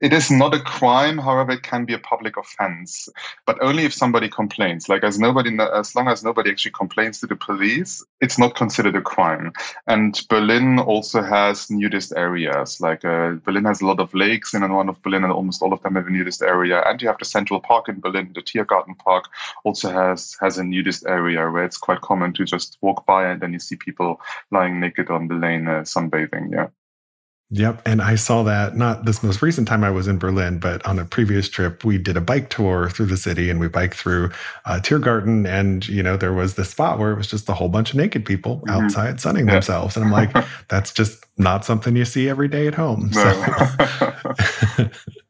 It 0.00 0.12
is 0.12 0.30
not 0.30 0.54
a 0.54 0.60
crime. 0.60 1.18
However, 1.18 1.52
it 1.52 1.62
can 1.62 1.84
be 1.84 1.94
a 1.94 1.98
public 1.98 2.36
offense, 2.36 3.08
but 3.46 3.60
only 3.62 3.84
if 3.84 3.94
somebody 3.94 4.28
complains. 4.28 4.88
Like, 4.88 5.04
as 5.04 5.18
nobody, 5.18 5.56
as 5.74 5.94
long 5.94 6.08
as 6.08 6.22
nobody 6.22 6.50
actually 6.50 6.72
complains 6.72 7.18
to 7.20 7.26
the 7.26 7.36
police, 7.36 8.04
it's 8.20 8.38
not 8.38 8.54
considered 8.54 8.96
a 8.96 9.02
crime. 9.02 9.52
And 9.86 10.20
Berlin 10.28 10.78
also 10.78 11.22
has 11.22 11.70
nudist 11.70 12.12
areas. 12.16 12.80
Like, 12.80 13.04
uh, 13.04 13.32
Berlin 13.44 13.64
has 13.64 13.80
a 13.80 13.86
lot 13.86 14.00
of 14.00 14.12
lakes 14.14 14.54
in 14.54 14.62
and 14.62 14.74
one 14.74 14.88
of 14.88 15.02
Berlin, 15.02 15.24
and 15.24 15.32
almost 15.32 15.62
all 15.62 15.72
of 15.72 15.82
them 15.82 15.94
have 15.94 16.06
a 16.06 16.10
nudist 16.10 16.42
area. 16.42 16.82
And 16.86 17.00
you 17.00 17.08
have 17.08 17.18
the 17.18 17.24
Central 17.24 17.60
Park 17.60 17.88
in 17.88 18.00
Berlin, 18.00 18.32
the 18.34 18.42
Tiergarten 18.42 18.98
Park 18.98 19.28
also 19.64 19.90
has 19.90 20.36
has 20.40 20.58
a 20.58 20.64
nudist 20.64 21.06
area 21.06 21.50
where 21.50 21.64
it's 21.64 21.78
quite 21.78 22.01
common 22.02 22.32
to 22.34 22.44
just 22.44 22.78
walk 22.82 23.06
by 23.06 23.30
and 23.30 23.40
then 23.40 23.52
you 23.52 23.58
see 23.58 23.76
people 23.76 24.20
lying 24.50 24.80
naked 24.80 25.10
on 25.10 25.28
the 25.28 25.34
lane 25.34 25.68
uh, 25.68 25.80
sunbathing. 25.82 26.52
Yeah. 26.52 26.68
Yep. 27.54 27.82
And 27.84 28.00
I 28.00 28.14
saw 28.14 28.42
that 28.44 28.76
not 28.76 29.04
this 29.04 29.22
most 29.22 29.42
recent 29.42 29.68
time 29.68 29.84
I 29.84 29.90
was 29.90 30.08
in 30.08 30.16
Berlin, 30.16 30.58
but 30.58 30.84
on 30.86 30.98
a 30.98 31.04
previous 31.04 31.50
trip, 31.50 31.84
we 31.84 31.98
did 31.98 32.16
a 32.16 32.20
bike 32.22 32.48
tour 32.48 32.88
through 32.88 33.06
the 33.06 33.18
city 33.18 33.50
and 33.50 33.60
we 33.60 33.68
biked 33.68 33.94
through 33.94 34.30
uh, 34.64 34.80
Tiergarten. 34.82 35.46
And, 35.46 35.86
you 35.86 36.02
know, 36.02 36.16
there 36.16 36.32
was 36.32 36.54
this 36.54 36.70
spot 36.70 36.98
where 36.98 37.12
it 37.12 37.18
was 37.18 37.26
just 37.26 37.50
a 37.50 37.52
whole 37.52 37.68
bunch 37.68 37.90
of 37.90 37.96
naked 37.96 38.24
people 38.24 38.56
mm-hmm. 38.56 38.70
outside 38.70 39.20
sunning 39.20 39.46
yeah. 39.46 39.52
themselves. 39.52 39.96
And 39.96 40.04
I'm 40.06 40.10
like, 40.10 40.34
that's 40.68 40.94
just 40.94 41.26
not 41.36 41.66
something 41.66 41.94
you 41.94 42.06
see 42.06 42.26
every 42.26 42.48
day 42.48 42.66
at 42.66 42.74
home. 42.74 43.10
No. 43.12 43.76
So. 44.78 44.88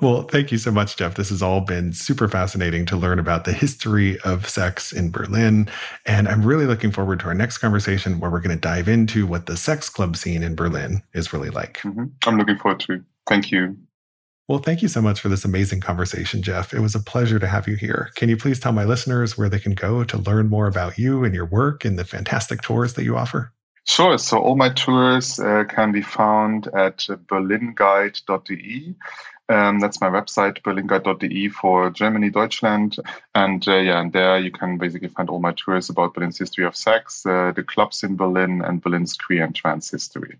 well, 0.00 0.22
thank 0.22 0.50
you 0.50 0.58
so 0.58 0.70
much, 0.70 0.96
Jeff. 0.96 1.14
This 1.14 1.28
has 1.28 1.42
all 1.42 1.60
been 1.60 1.92
super 1.92 2.26
fascinating 2.28 2.86
to 2.86 2.96
learn 2.96 3.18
about 3.18 3.44
the 3.44 3.52
history 3.52 4.18
of 4.20 4.48
sex 4.48 4.92
in 4.92 5.10
Berlin. 5.10 5.68
And 6.06 6.28
I'm 6.28 6.42
really 6.42 6.66
looking 6.66 6.90
forward 6.90 7.20
to 7.20 7.26
our 7.26 7.34
next 7.34 7.58
conversation 7.58 8.18
where 8.18 8.30
we're 8.30 8.40
going 8.40 8.56
to 8.56 8.60
dive 8.60 8.88
into 8.88 9.26
what 9.26 9.46
the 9.46 9.56
sex 9.56 9.88
club 9.88 10.16
scene 10.16 10.42
in 10.42 10.54
Berlin 10.54 11.02
is 11.14 11.32
really 11.32 11.50
like. 11.50 11.78
Mm-hmm. 11.78 12.04
I'm 12.26 12.38
looking 12.38 12.58
forward 12.58 12.80
to. 12.80 12.94
it. 12.94 13.02
Thank 13.28 13.50
you. 13.50 13.76
Well, 14.48 14.58
thank 14.58 14.82
you 14.82 14.88
so 14.88 15.00
much 15.00 15.20
for 15.20 15.28
this 15.28 15.44
amazing 15.44 15.80
conversation, 15.80 16.42
Jeff. 16.42 16.74
It 16.74 16.80
was 16.80 16.94
a 16.94 17.00
pleasure 17.00 17.38
to 17.38 17.46
have 17.46 17.68
you 17.68 17.76
here. 17.76 18.10
Can 18.16 18.28
you 18.28 18.36
please 18.36 18.58
tell 18.58 18.72
my 18.72 18.84
listeners 18.84 19.38
where 19.38 19.48
they 19.48 19.60
can 19.60 19.74
go 19.74 20.02
to 20.04 20.18
learn 20.18 20.48
more 20.48 20.66
about 20.66 20.98
you 20.98 21.24
and 21.24 21.34
your 21.34 21.46
work 21.46 21.84
and 21.84 21.98
the 21.98 22.04
fantastic 22.04 22.60
tours 22.62 22.94
that 22.94 23.04
you 23.04 23.16
offer? 23.16 23.52
Sure. 23.86 24.16
So 24.16 24.38
all 24.38 24.56
my 24.56 24.68
tours 24.68 25.40
uh, 25.40 25.64
can 25.68 25.92
be 25.92 26.02
found 26.02 26.68
at 26.68 26.98
berlinguide.de. 26.98 28.94
Um, 29.48 29.80
that's 29.80 30.00
my 30.00 30.08
website, 30.08 30.62
berlinguide.de 30.62 31.48
for 31.48 31.90
Germany, 31.90 32.30
Deutschland. 32.30 32.96
And 33.34 33.66
uh, 33.66 33.76
yeah, 33.76 34.00
and 34.00 34.12
there 34.12 34.38
you 34.38 34.50
can 34.50 34.78
basically 34.78 35.08
find 35.08 35.28
all 35.28 35.40
my 35.40 35.52
tours 35.52 35.90
about 35.90 36.14
Berlin's 36.14 36.38
history 36.38 36.64
of 36.64 36.76
sex, 36.76 37.26
uh, 37.26 37.52
the 37.54 37.62
clubs 37.62 38.02
in 38.02 38.16
Berlin, 38.16 38.62
and 38.62 38.80
Berlin's 38.80 39.16
queer 39.16 39.44
and 39.44 39.54
trans 39.54 39.90
history. 39.90 40.38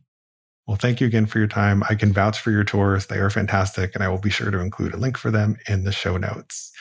Well, 0.67 0.77
thank 0.77 1.01
you 1.01 1.09
again 1.09 1.27
for 1.27 1.39
your 1.39 1.49
time. 1.49 1.83
I 1.91 1.97
can 1.97 2.13
vouch 2.13 2.39
for 2.39 2.53
your 2.53 2.63
tours. 2.63 3.07
They 3.07 3.19
are 3.19 3.31
fantastic, 3.31 3.95
and 3.95 4.05
I 4.05 4.09
will 4.09 4.19
be 4.19 4.31
sure 4.31 4.51
to 4.51 4.61
include 4.61 4.95
a 4.95 4.97
link 4.97 5.19
for 5.19 5.33
them 5.33 5.57
in 5.69 5.83
the 5.83 5.93
show 5.93 6.17
notes. 6.17 6.73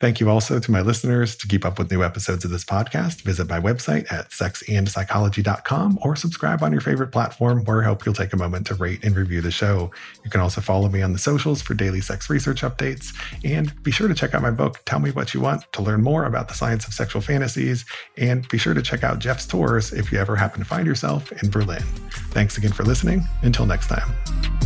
Thank 0.00 0.18
you 0.18 0.30
also 0.30 0.58
to 0.58 0.70
my 0.70 0.80
listeners. 0.80 1.36
To 1.36 1.46
keep 1.46 1.66
up 1.66 1.78
with 1.78 1.90
new 1.90 2.02
episodes 2.02 2.46
of 2.46 2.50
this 2.50 2.64
podcast, 2.64 3.20
visit 3.20 3.50
my 3.50 3.60
website 3.60 4.10
at 4.10 4.30
sexandpsychology.com 4.30 5.98
or 6.00 6.16
subscribe 6.16 6.62
on 6.62 6.72
your 6.72 6.80
favorite 6.80 7.08
platform 7.08 7.64
where 7.66 7.82
I 7.82 7.84
hope 7.84 8.06
you'll 8.06 8.14
take 8.14 8.32
a 8.32 8.38
moment 8.38 8.66
to 8.68 8.74
rate 8.74 9.04
and 9.04 9.14
review 9.14 9.42
the 9.42 9.50
show. 9.50 9.90
You 10.24 10.30
can 10.30 10.40
also 10.40 10.62
follow 10.62 10.88
me 10.88 11.02
on 11.02 11.12
the 11.12 11.18
socials 11.18 11.60
for 11.60 11.74
daily 11.74 12.00
sex 12.00 12.30
research 12.30 12.62
updates. 12.62 13.14
And 13.44 13.70
be 13.82 13.90
sure 13.90 14.08
to 14.08 14.14
check 14.14 14.34
out 14.34 14.40
my 14.40 14.50
book, 14.50 14.80
Tell 14.86 15.00
Me 15.00 15.10
What 15.10 15.34
You 15.34 15.40
Want, 15.40 15.70
to 15.72 15.82
learn 15.82 16.02
more 16.02 16.24
about 16.24 16.48
the 16.48 16.54
science 16.54 16.86
of 16.86 16.94
sexual 16.94 17.20
fantasies. 17.20 17.84
And 18.16 18.48
be 18.48 18.56
sure 18.56 18.72
to 18.72 18.82
check 18.82 19.04
out 19.04 19.18
Jeff's 19.18 19.46
tours 19.46 19.92
if 19.92 20.10
you 20.10 20.18
ever 20.18 20.34
happen 20.34 20.60
to 20.60 20.64
find 20.64 20.86
yourself 20.86 21.30
in 21.42 21.50
Berlin. 21.50 21.82
Thanks 22.30 22.56
again 22.56 22.72
for 22.72 22.84
listening. 22.84 23.22
Until 23.42 23.66
next 23.66 23.88
time. 23.88 24.59